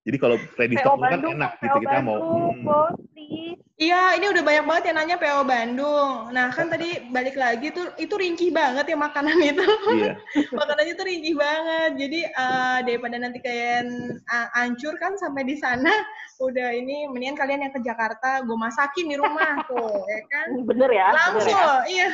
Jadi 0.00 0.16
kalau 0.16 0.36
ready 0.56 0.76
PO 0.76 0.82
stock 0.82 0.96
kan 0.96 1.12
Bandung, 1.12 1.32
enak 1.36 1.52
PO 1.60 1.64
gitu 1.64 1.78
kita 1.84 1.98
mau. 2.00 2.16
Bandung, 2.16 2.56
Hmm. 2.56 2.64
bos, 2.64 2.96
please. 3.12 3.60
Iya, 3.80 4.20
ini 4.20 4.26
udah 4.28 4.42
banyak 4.44 4.64
banget 4.68 4.84
yang 4.92 4.96
nanya 5.00 5.16
PO 5.16 5.40
Bandung. 5.44 6.10
Nah 6.36 6.46
kan 6.52 6.68
tadi 6.68 6.88
balik 7.12 7.36
lagi 7.36 7.72
tuh 7.72 7.92
itu 7.96 8.12
ringkih 8.12 8.52
banget 8.52 8.92
ya 8.92 8.96
makanan 8.96 9.36
itu. 9.52 9.64
Iya. 9.92 10.20
Makanannya 10.52 10.94
tuh 10.96 11.06
ringkih 11.08 11.34
banget. 11.36 11.90
Jadi 11.96 12.20
eh, 12.28 12.78
daripada 12.84 13.16
nanti 13.20 13.38
kalian 13.40 13.86
uh, 14.24 14.48
hancur 14.56 14.96
kan 15.00 15.16
sampai 15.16 15.48
di 15.48 15.56
sana, 15.56 15.92
udah 16.40 16.72
ini 16.76 17.08
mendingan 17.08 17.36
kalian 17.36 17.64
yang 17.68 17.72
ke 17.72 17.80
Jakarta, 17.84 18.44
gue 18.44 18.56
masakin 18.56 19.04
di 19.04 19.16
rumah 19.20 19.64
tuh, 19.68 20.04
ya 20.08 20.20
kan? 20.28 20.46
Bener 20.64 20.90
ya? 20.92 21.08
bener 21.12 21.20
langsung 21.20 21.60
ya? 21.60 21.76
iya 21.88 22.08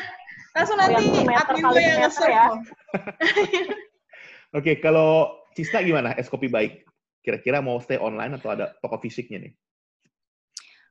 langsung 0.57 0.77
nanti 0.81 0.95
admin 0.97 1.63
gue 1.69 1.83
yang 1.83 2.01
nge-serve 2.03 2.33
ya. 2.33 2.47
Oke, 4.57 4.79
kalau 4.81 5.37
Cista 5.53 5.85
gimana? 5.85 6.17
Es 6.17 6.33
kopi 6.33 6.49
baik. 6.49 6.87
Kira-kira 7.27 7.59
mau 7.59 7.83
stay 7.83 7.99
online 7.99 8.39
atau 8.39 8.55
ada 8.55 8.71
toko 8.79 9.03
fisiknya 9.03 9.51
nih? 9.51 9.53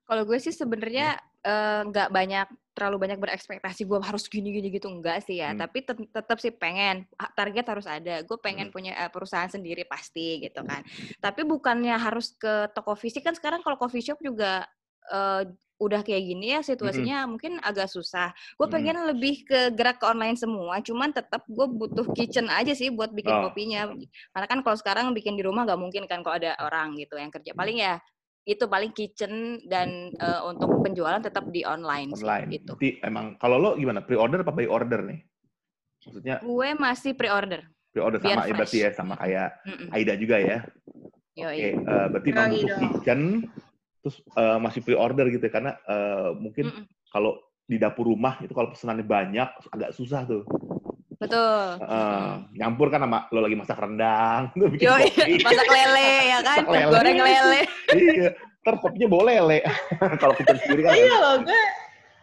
Kalau 0.03 0.27
gue 0.27 0.35
sih 0.37 0.51
sebenarnya 0.51 1.15
eh, 1.41 1.81
nggak 1.87 2.11
banyak 2.11 2.47
terlalu 2.75 3.07
banyak 3.07 3.19
berekspektasi 3.23 3.87
gue 3.87 3.97
harus 4.03 4.27
gini-gini 4.27 4.67
gitu 4.67 4.91
enggak 4.91 5.23
sih 5.23 5.39
ya. 5.39 5.55
Hmm. 5.55 5.63
Tapi 5.63 5.87
tet- 5.87 6.11
tetap 6.11 6.37
sih 6.43 6.51
pengen 6.51 7.07
target 7.33 7.65
harus 7.71 7.87
ada. 7.87 8.19
Gue 8.27 8.35
pengen 8.35 8.67
Hmm. 8.67 8.75
punya 8.75 8.91
eh, 8.99 9.07
perusahaan 9.07 9.47
sendiri 9.47 9.87
pasti 9.87 10.43
gitu 10.43 10.59
kan. 10.67 10.83
Tapi 11.23 11.47
bukannya 11.47 11.95
harus 11.95 12.35
ke 12.35 12.67
toko 12.75 12.99
fisik 12.99 13.23
kan 13.23 13.33
sekarang 13.33 13.63
kalau 13.63 13.79
coffee 13.79 14.03
shop 14.03 14.19
juga 14.19 14.67
eh, 15.11 15.43
udah 15.75 16.07
kayak 16.07 16.23
gini 16.23 16.55
ya 16.55 16.63
situasinya 16.63 17.27
mungkin 17.27 17.59
agak 17.59 17.91
susah. 17.91 18.31
Gue 18.55 18.67
pengen 18.71 18.95
lebih 19.11 19.43
ke 19.43 19.75
gerak 19.75 19.99
ke 19.99 20.07
online 20.07 20.39
semua. 20.39 20.79
Cuman 20.79 21.11
tetap 21.11 21.43
gue 21.51 21.67
butuh 21.67 22.07
kitchen 22.15 22.47
aja 22.47 22.71
sih 22.71 22.87
buat 22.87 23.11
bikin 23.11 23.35
Oh. 23.35 23.51
kopinya. 23.51 23.91
Karena 24.31 24.47
kan 24.47 24.59
kalau 24.63 24.77
sekarang 24.79 25.11
bikin 25.11 25.35
di 25.35 25.43
rumah 25.43 25.67
nggak 25.67 25.75
mungkin 25.75 26.07
kan 26.07 26.23
kalau 26.23 26.39
ada 26.39 26.55
orang 26.63 26.95
gitu 26.95 27.19
yang 27.19 27.27
kerja. 27.27 27.51
Paling 27.51 27.83
ya 27.83 27.99
itu 28.47 28.63
paling 28.71 28.95
kitchen 28.95 29.59
dan 29.67 30.15
eh, 30.15 30.41
untuk 30.47 30.79
penjualan 30.79 31.19
tetap 31.19 31.43
di 31.51 31.67
online, 31.67 32.15
sih, 32.15 32.23
Online. 32.23 32.47
gitu. 32.55 32.71
Berarti 32.79 32.89
emang 33.03 33.25
kalau 33.35 33.59
lo 33.59 33.69
gimana? 33.75 33.99
Pre-order 33.99 34.47
apa 34.47 34.53
by 34.55 34.71
order 34.71 35.03
nih? 35.03 35.19
Maksudnya 36.07 36.35
Gue 36.39 36.71
masih 36.71 37.17
pre-order. 37.19 37.67
pre-order 37.91 38.19
sama 38.23 38.47
ya 38.47 38.53
berarti 38.55 38.77
ya 38.79 38.89
sama 38.95 39.13
kayak 39.19 39.49
Mm-mm. 39.67 39.87
Aida 39.91 40.13
juga 40.15 40.37
ya. 40.39 40.63
Oke, 41.35 41.51
eh, 41.75 41.75
berarti 41.83 42.29
memang 42.31 42.51
kitchen 42.79 43.19
terus 44.05 44.21
eh, 44.31 44.57
masih 44.57 44.79
pre-order 44.79 45.25
gitu 45.27 45.41
ya 45.41 45.51
karena 45.51 45.71
eh, 45.81 46.29
mungkin 46.35 46.69
Mm-mm. 46.69 46.85
kalau 47.09 47.33
di 47.65 47.75
dapur 47.75 48.05
rumah 48.05 48.37
itu 48.39 48.53
kalau 48.53 48.69
pesanannya 48.69 49.01
banyak 49.01 49.49
agak 49.67 49.89
susah 49.91 50.21
tuh. 50.23 50.45
Betul. 51.15 51.81
Eh, 51.81 52.31
nyampur 52.53 52.87
kan 52.87 53.01
sama 53.01 53.25
lo 53.29 53.41
lagi 53.41 53.55
masak 53.55 53.79
rendang, 53.79 54.51
lo 54.59 54.69
bikin 54.69 54.85
Yoi, 54.85 55.09
kopi. 55.09 55.41
masak 55.41 55.65
lele 55.65 56.09
ya 56.27 56.39
kan, 56.39 56.57
Masak 56.59 56.69
lele. 56.69 56.91
goreng 56.93 57.17
lele. 57.17 57.61
iya, 57.89 58.29
ntar 58.61 58.75
kopinya 58.77 59.07
boleh 59.07 59.35
lele. 59.39 59.59
kalau 60.21 60.33
kitchen 60.33 60.57
sendiri 60.59 60.81
kan 60.83 60.93
iya 60.93 61.15
loh 61.15 61.35
gue 61.41 61.61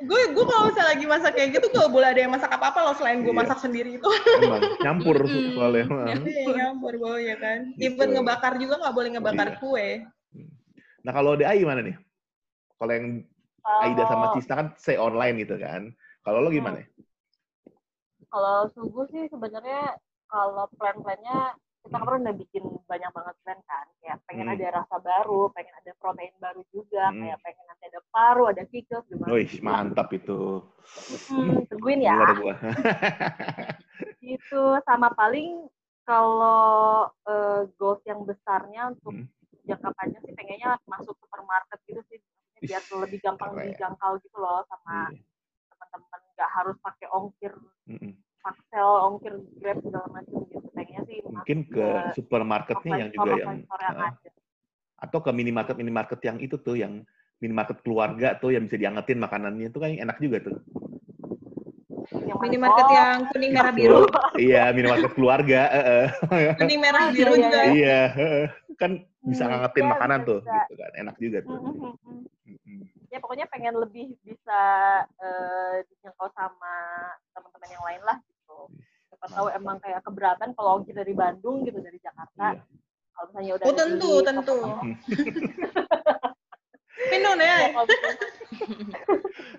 gue 0.03 0.21
gue 0.31 0.45
kalau 0.45 0.67
misalnya 0.67 0.91
lagi 0.93 1.07
masak 1.07 1.33
kayak 1.33 1.49
gitu 1.55 1.67
gak 1.71 1.87
boleh 1.87 2.11
ada 2.11 2.21
yang 2.21 2.31
masak 2.31 2.51
apa 2.51 2.75
apa 2.75 2.81
loh 2.83 2.95
selain 2.95 3.23
gue 3.23 3.31
Iya. 3.31 3.39
masak 3.39 3.59
sendiri 3.59 3.91
itu 3.97 4.09
emang 4.39 4.61
nyampur 4.79 5.15
soalnya. 5.25 5.85
Iya, 6.21 6.53
nyampur 6.53 6.93
baunya 6.99 7.37
kan 7.39 7.59
Gitu. 7.75 7.87
even 7.87 8.09
ngebakar 8.13 8.59
juga 8.59 8.79
nggak 8.79 8.95
boleh 8.95 9.09
ngebakar 9.15 9.49
Iya. 9.49 9.59
kue 9.59 9.89
Nah 11.03 11.13
kalau 11.13 11.35
DA 11.35 11.53
gimana 11.59 11.83
nih? 11.83 11.97
Kalau 12.79 12.93
yang 12.95 13.07
Aida 13.63 14.05
sama 14.07 14.31
Cista 14.35 14.55
kan 14.59 14.69
stay 14.79 14.99
online 14.99 15.39
gitu 15.43 15.59
kan. 15.59 15.91
Kalau 16.23 16.39
lo 16.43 16.51
gimana? 16.51 16.83
Kalau 18.31 18.71
subuh 18.75 19.07
sih 19.11 19.27
sebenarnya 19.31 19.99
kalau 20.31 20.67
plan-plannya 20.79 21.59
kita 21.83 21.99
kemarin 21.99 22.25
udah 22.25 22.37
bikin 22.39 22.65
banyak 22.87 23.11
banget 23.11 23.35
plan 23.43 23.61
kan 23.67 23.87
kayak 23.99 24.19
pengen 24.31 24.47
Hmm. 24.47 24.55
ada 24.55 24.67
rasa 24.83 24.97
baru, 25.03 25.51
pengen 25.51 25.75
ada 25.83 25.93
protein 25.99 26.35
baru 26.39 26.63
juga, 26.71 27.11
Hmm. 27.11 27.27
kayak 27.27 27.39
pengen 27.43 27.65
nanti 27.67 27.85
ada 27.91 28.01
paru, 28.15 28.45
ada 28.47 28.63
kikil, 28.71 29.03
gimana? 29.11 29.31
Wih, 29.35 29.51
mantap 29.61 30.09
itu. 30.15 30.63
Hmm, 31.27 31.67
tungguin 31.67 32.07
ya. 32.07 32.15
Itu 34.23 34.79
sama 34.87 35.11
paling 35.19 35.67
kalau 36.07 37.11
eh, 37.27 37.67
goals 37.79 38.03
yang 38.07 38.23
besarnya 38.23 38.95
untuk 38.95 39.19
Hmm. 39.19 39.27
Jangka 39.63 39.89
panjang 39.95 40.23
sih 40.23 40.35
pengennya 40.35 40.71
masuk 40.85 41.15
supermarket 41.19 41.79
gitu 41.87 42.03
sih 42.11 42.19
biar 42.59 42.83
Ih, 42.83 42.99
lebih 42.99 43.19
gampang 43.21 43.51
keren. 43.55 43.75
dijangkau 43.75 44.13
gitu 44.23 44.37
loh 44.39 44.63
sama 44.67 45.11
Iya. 45.11 45.23
teman-teman 45.71 46.21
nggak 46.33 46.51
harus 46.51 46.77
pakai 46.79 47.09
ongkir 47.11 47.53
Mm-mm. 47.87 48.13
paksel 48.39 48.91
ongkir 49.07 49.35
grab 49.59 49.79
segala 49.83 50.07
macam 50.11 50.39
gitu 50.47 50.67
pengennya 50.71 51.03
sih 51.07 51.19
Mungkin 51.27 51.59
masuk 51.67 51.75
ke 51.75 51.87
supermarketnya 52.15 52.93
yang 52.99 53.11
juga 53.11 53.31
yang 53.35 53.59
yang 53.67 53.99
ada. 53.99 54.31
atau 55.03 55.19
ke 55.19 55.31
minimarket 55.31 55.75
minimarket 55.75 56.21
yang 56.23 56.39
itu 56.39 56.55
tuh 56.57 56.79
yang 56.79 57.03
minimarket 57.39 57.83
keluarga 57.83 58.39
tuh 58.39 58.55
yang 58.55 58.71
bisa 58.71 58.79
diangetin 58.79 59.19
makanannya 59.19 59.67
itu 59.67 59.79
kan 59.79 59.91
enak 59.91 60.19
juga 60.19 60.39
tuh. 60.43 60.59
yang 62.23 62.39
Minimarket 62.39 62.87
yang 62.89 63.19
kuning 63.29 63.51
merah 63.51 63.73
biru. 63.75 64.07
iya, 64.39 64.71
minimarket 64.71 65.13
keluarga. 65.13 65.61
Kuning 66.55 66.81
merah 66.81 67.03
Ah, 67.03 67.11
biru 67.11 67.33
iya, 67.35 67.43
juga. 67.43 67.59
iya. 67.59 67.73
iya, 67.75 68.01
eh, 68.15 68.47
kan 68.79 68.93
bisa 69.23 69.43
Hmm, 69.45 69.51
ngangetin 69.55 69.85
iya, 69.85 69.91
makanan 69.93 70.19
bisa, 70.19 70.29
tuh, 70.29 70.41
bisa. 70.43 70.55
gitu 70.67 70.75
kan. 70.77 70.91
Enak 70.99 71.17
juga 71.17 71.39
tuh. 71.43 71.57
Mm, 71.57 71.63
mm, 71.63 71.95
mm. 72.03 72.23
Mm-mm. 72.43 72.81
ya 73.07 73.19
pokoknya 73.23 73.47
pengen 73.47 73.75
lebih 73.79 74.19
bisa 74.25 74.61
eh, 75.07 75.77
dijangkau 75.87 76.27
sama 76.35 76.75
teman-teman 77.31 77.71
yang 77.71 77.85
lain 77.85 78.03
lah 78.03 78.17
gitu 78.19 78.59
siapa 79.07 79.27
tahu 79.31 79.47
emang 79.53 79.77
kayak 79.79 80.01
keberatan 80.03 80.51
kalau 80.57 80.81
ongkir 80.81 80.97
dari 80.97 81.13
Bandung 81.13 81.63
gitu 81.63 81.79
dari 81.79 82.01
Jakarta 82.03 82.57
Iya. 82.57 82.63
kalau 83.13 83.27
misalnya 83.31 83.53
udah 83.55 83.67
Oh 83.69 83.75
tentu, 83.77 84.11
di 84.11 84.25
tentu. 84.27 84.57
toko-toko. 84.59 84.83
Minum 87.13 87.37
Ya, 87.37 87.47
ya. 87.47 87.57
kalau 87.73 87.87
gitu. 87.87 88.09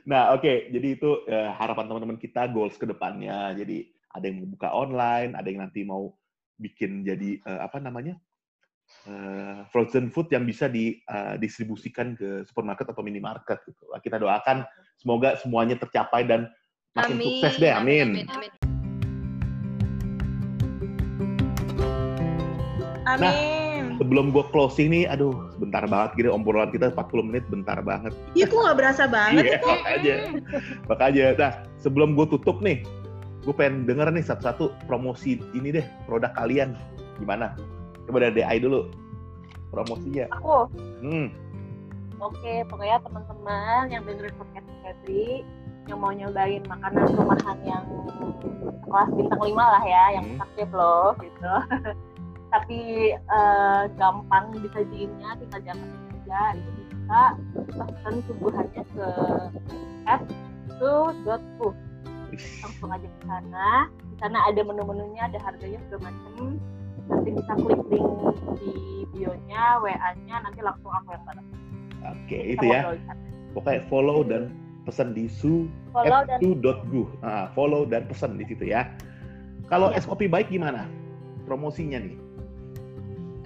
Nah, 0.09 0.35
oke. 0.35 0.69
Jadi 0.69 0.87
itu 0.99 1.09
eh, 1.25 1.49
harapan 1.55 1.87
teman-teman 1.87 2.19
kita 2.19 2.45
goals 2.51 2.75
ke 2.75 2.83
depannya. 2.83 3.55
Jadi 3.55 3.87
ada 4.11 4.25
yang 4.27 4.43
mau 4.43 4.49
buka 4.53 4.69
online, 4.69 5.31
ada 5.33 5.47
yang 5.47 5.63
nanti 5.63 5.81
mau 5.87 6.11
bikin 6.59 7.07
jadi 7.07 7.39
eh, 7.39 7.59
apa 7.63 7.79
namanya? 7.79 8.19
Eh, 9.07 9.59
frozen 9.69 10.07
food 10.13 10.31
yang 10.31 10.47
bisa 10.47 10.71
didistribusikan 10.71 12.15
ke 12.15 12.47
supermarket 12.47 12.87
atau 12.89 13.03
minimarket 13.03 13.59
gitu. 13.67 13.83
Nah, 13.91 13.99
Kita 13.99 14.17
doakan 14.21 14.63
semoga 14.99 15.35
semuanya 15.39 15.75
tercapai 15.75 16.23
dan 16.23 16.47
makin 16.95 17.17
sukses 17.19 17.57
deh. 17.59 17.73
Amin. 17.73 18.25
amin. 18.29 18.51
Amin. 23.03 23.99
Sebelum 24.01 24.33
gue 24.33 24.43
closing 24.49 24.89
nih, 24.89 25.05
aduh, 25.05 25.53
bentar 25.61 25.85
banget 25.85 26.17
gitu 26.17 26.29
obrolan 26.33 26.71
kita 26.73 26.89
40 26.95 27.29
menit 27.29 27.43
bentar 27.51 27.77
banget. 27.83 28.15
Iya 28.33 28.49
kok 28.49 28.57
nggak 28.57 28.77
berasa 28.79 29.03
banget 29.05 29.43
Iya, 29.43 29.53
itu. 29.59 29.67
makanya. 29.69 30.15
Makanya. 30.89 31.25
Nah, 31.37 31.51
sebelum 31.77 32.17
gue 32.17 32.25
tutup 32.31 32.57
nih, 32.63 32.81
gue 33.45 33.53
pengen 33.53 33.85
denger 33.85 34.09
nih 34.09 34.25
satu-satu 34.25 34.73
promosi 34.89 35.37
ini 35.53 35.69
deh, 35.75 35.85
produk 36.09 36.33
kalian. 36.33 36.73
Gimana? 37.21 37.53
Coba 38.03 38.17
dari 38.19 38.33
DI 38.37 38.57
dulu. 38.59 38.81
Promosinya. 39.67 40.29
aku 40.29 40.69
Hmm. 41.01 41.27
oke 42.21 42.53
pokoknya 42.69 43.01
teman-teman 43.01 43.89
yang 43.89 44.05
dengerin 44.05 44.31
podcast 44.37 44.69
Febri 44.79 45.41
yang 45.89 45.97
mau 45.97 46.13
nyobain 46.13 46.63
makanan 46.63 47.09
rumahan 47.11 47.57
yang 47.65 47.83
kelas 48.85 49.09
bintang 49.11 49.41
5 49.41 49.57
lah 49.57 49.83
ya 49.83 50.03
yang 50.13 50.25
Hmm. 50.29 50.39
sakit 50.39 50.69
loh 50.71 51.11
gitu 51.17 51.53
tapi 52.53 52.79
eh, 53.17 53.81
gampang 53.97 54.53
disajiinnya 54.55 55.29
tinggal 55.41 55.61
diangkat 55.65 56.13
aja 56.21 56.41
itu 56.53 56.69
bisa 56.85 57.21
pesan 57.81 58.15
suguhannya 58.29 58.83
ke 58.93 59.07
app 60.05 60.21
to.food 60.77 61.75
langsung 62.61 62.89
aja 62.93 63.07
ke 63.09 63.19
sana 63.25 63.69
di 63.89 64.15
sana 64.21 64.37
ada 64.47 64.61
menu-menunya 64.61 65.21
ada 65.27 65.41
harganya 65.41 65.81
segala 65.89 66.13
macem 66.13 66.61
nanti 67.09 67.29
bisa 67.35 67.53
klik 67.59 67.81
link 67.91 68.07
di 68.59 68.71
bio-nya 69.11 69.63
WA-nya 69.83 70.35
nanti 70.43 70.59
langsung 70.63 70.91
aku 70.91 71.09
yang 71.15 71.23
Oke, 72.03 72.39
itu 72.55 72.65
ya. 72.67 72.95
Pokoknya 73.55 73.81
follow 73.87 74.27
dan 74.27 74.51
pesan 74.83 75.15
di 75.15 75.31
su 75.31 75.71
follow 75.95 76.27
dan 76.27 76.37
f2.gu. 76.43 77.03
Nah, 77.23 77.47
follow 77.55 77.87
dan 77.87 78.03
pesan 78.11 78.35
di 78.35 78.43
situ 78.43 78.67
ya. 78.67 78.91
Kalau 79.71 79.87
es 79.95 80.03
kopi 80.03 80.27
baik 80.27 80.51
gimana? 80.51 80.83
Promosinya 81.47 82.03
nih. 82.03 82.19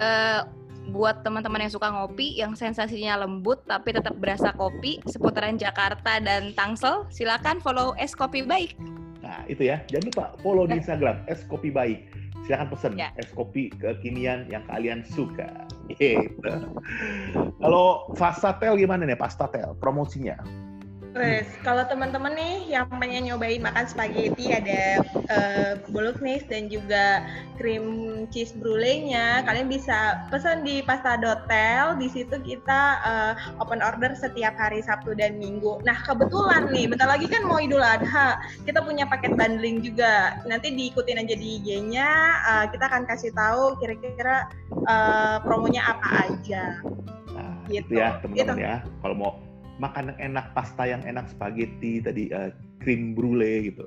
Eh, 0.01 0.41
buat 0.89 1.21
teman-teman 1.21 1.69
yang 1.69 1.73
suka 1.73 1.89
ngopi 1.93 2.33
yang 2.37 2.57
sensasinya 2.57 3.21
lembut 3.21 3.61
tapi 3.69 3.93
tetap 3.93 4.17
berasa 4.17 4.55
kopi 4.55 5.03
seputaran 5.05 5.59
Jakarta 5.59 6.17
dan 6.23 6.55
Tangsel 6.55 7.05
silakan 7.11 7.59
follow 7.59 7.91
es 7.99 8.15
kopi 8.15 8.41
baik 8.45 8.77
Nah, 9.27 9.43
itu 9.51 9.67
ya. 9.67 9.83
Jangan 9.91 10.05
lupa 10.07 10.25
follow 10.39 10.63
di 10.63 10.79
Instagram 10.79 11.19
es 11.27 11.43
kopi 11.43 11.67
baik. 11.67 12.07
Silakan 12.47 12.71
pesen 12.71 12.91
Ya. 12.95 13.11
es 13.19 13.27
kopi 13.35 13.67
kekinian 13.75 14.47
yang 14.47 14.63
kalian 14.71 15.03
suka. 15.03 15.67
Gitu. 15.91 16.31
Kalau 17.59 18.15
Fastatel 18.15 18.79
gimana 18.79 19.03
nih, 19.03 19.19
Pastatel? 19.19 19.75
Promosinya? 19.83 20.39
Wes, 21.17 21.49
kalau 21.65 21.81
teman-teman 21.89 22.37
nih 22.37 22.77
yang 22.77 22.85
pengen 23.01 23.25
nyobain 23.25 23.57
makan 23.57 23.89
spaghetti 23.89 24.53
ada 24.53 25.01
eh, 25.33 25.73
bolognese 25.89 26.45
dan 26.45 26.69
juga 26.69 27.25
cream 27.57 27.85
cheese 28.29 28.53
brulee-nya, 28.53 29.41
kalian 29.49 29.65
bisa 29.65 30.29
pesan 30.29 30.61
di 30.61 30.85
Pasta 30.85 31.17
Dotel. 31.17 31.97
Di 31.97 32.07
situ 32.13 32.37
kita 32.37 32.81
eh, 33.01 33.33
open 33.57 33.81
order 33.81 34.13
setiap 34.13 34.53
hari 34.61 34.85
Sabtu 34.85 35.17
dan 35.17 35.41
Minggu. 35.41 35.81
Nah, 35.81 35.97
kebetulan 36.05 36.69
nih, 36.69 36.85
bentar 36.85 37.09
lagi 37.09 37.25
kan 37.25 37.41
mau 37.49 37.57
Idul 37.57 37.81
Adha, 37.81 38.37
kita 38.69 38.85
punya 38.85 39.09
paket 39.09 39.33
bundling 39.33 39.81
juga. 39.81 40.37
Nanti 40.45 40.69
diikutin 40.69 41.17
aja 41.25 41.33
di 41.33 41.57
IG-nya, 41.57 42.09
eh, 42.45 42.65
kita 42.69 42.85
akan 42.85 43.09
kasih 43.09 43.33
tahu 43.33 43.73
kira-kira 43.81 44.45
eh, 44.85 45.37
promonya 45.41 45.81
apa 45.97 46.29
aja. 46.29 46.77
Nah, 47.33 47.57
Gitu. 47.67 47.97
itu 47.97 47.99
ya 47.99 48.21
teman-teman 48.21 48.55
Gitu. 48.55 48.63
ya. 48.63 48.75
Kalau 49.01 49.15
mau 49.17 49.31
makan 49.77 50.13
yang 50.13 50.19
enak, 50.33 50.45
pasta 50.57 50.83
yang 50.85 51.01
enak, 51.05 51.29
spaghetti 51.29 52.01
tadi 52.01 52.29
eh, 52.33 52.51
cream 52.81 53.13
brulee 53.13 53.71
gitu. 53.73 53.85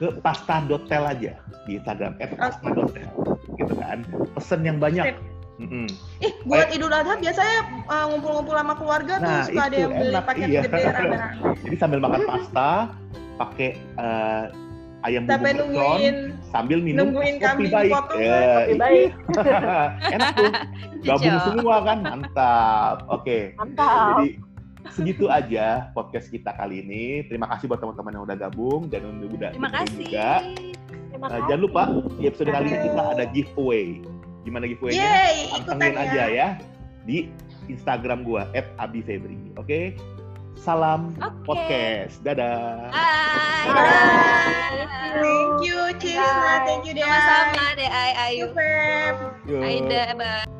Ke 0.00 0.16
pasta.tel 0.24 1.04
aja 1.04 1.32
di 1.68 1.76
Instagram 1.76 2.16
@pasta.tel 2.38 3.10
gitu 3.58 3.74
kan. 3.76 4.00
Pesen 4.32 4.64
yang 4.64 4.80
banyak. 4.80 5.12
Mm-mm. 5.60 5.84
Ih, 6.24 6.32
buat 6.48 6.72
Idul 6.72 6.88
Adha 6.88 7.20
biasanya 7.20 7.84
uh, 7.84 8.08
ngumpul-ngumpul 8.08 8.56
sama 8.56 8.74
keluarga 8.80 9.20
Nah, 9.20 9.44
tuh 9.44 9.52
suka 9.52 9.62
ada 9.68 9.76
yang 9.76 9.92
beli 9.92 10.08
enak, 10.08 10.24
paket 10.24 10.46
iya. 10.48 10.60
gede. 10.64 10.82
Jadi 11.68 11.76
sambil 11.76 12.00
makan 12.00 12.22
pasta, 12.32 12.70
pakai 13.36 13.76
eh, 13.76 14.44
ayam 15.04 15.28
bumbu 15.28 15.36
Sampai 15.36 15.52
nungguin 15.56 16.16
sambil 16.48 16.78
minum 16.80 17.12
nungguin 17.12 17.36
kopi 17.36 17.44
kambing 17.44 17.72
baik. 17.76 17.92
dipotong, 17.92 18.20
Ya, 18.24 18.40
kopi 18.40 18.74
baik. 18.80 19.10
enak 20.16 20.28
tuh. 20.32 20.52
Gabung 21.04 21.38
semua 21.44 21.76
kan, 21.84 21.98
mantap. 22.08 22.96
Oke. 23.12 23.38
mantap 23.60 24.16
Jadi 24.16 24.28
segitu 24.92 25.26
aja 25.30 25.90
podcast 25.94 26.28
kita 26.28 26.54
kali 26.54 26.82
ini. 26.82 27.24
Terima 27.26 27.46
kasih 27.50 27.70
buat 27.70 27.80
teman-teman 27.80 28.12
yang 28.18 28.24
udah 28.26 28.36
gabung 28.36 28.90
dan 28.90 29.06
yang 29.06 29.30
udah 29.30 29.50
terima 29.54 29.70
kasih 29.72 29.94
juga. 30.04 30.30
terima 31.10 31.26
Nah, 31.26 31.28
kasih 31.36 31.46
jangan 31.48 31.62
lupa 31.62 31.82
di 32.18 32.24
episode 32.26 32.50
kali 32.50 32.66
ini 32.70 32.78
kita 32.90 33.02
ada 33.16 33.24
giveaway. 33.30 33.86
Gimana 34.44 34.64
giveaway-nya? 34.66 35.12
Pantengin 35.64 35.96
aja 36.00 36.24
ya 36.28 36.48
di 37.04 37.28
Instagram 37.70 38.26
gua 38.26 38.48
@abifebri. 38.78 39.54
Oke. 39.56 39.96
Salam 40.60 41.16
Oke. 41.24 41.46
podcast. 41.48 42.20
Dadah. 42.20 42.92
Hai. 42.92 43.64
Bye. 43.72 45.00
Thank 45.10 45.64
you, 45.64 45.80
Cisna. 45.98 46.54
Thank 46.68 46.84
you, 46.84 46.92
Dea. 46.94 47.08
Sama-sama 47.08 47.64
deh, 47.80 47.88
Ai, 47.88 48.12
Ayu. 48.28 48.46
Yo. 49.48 49.58
Aida, 49.64 50.14
bye. 50.14 50.59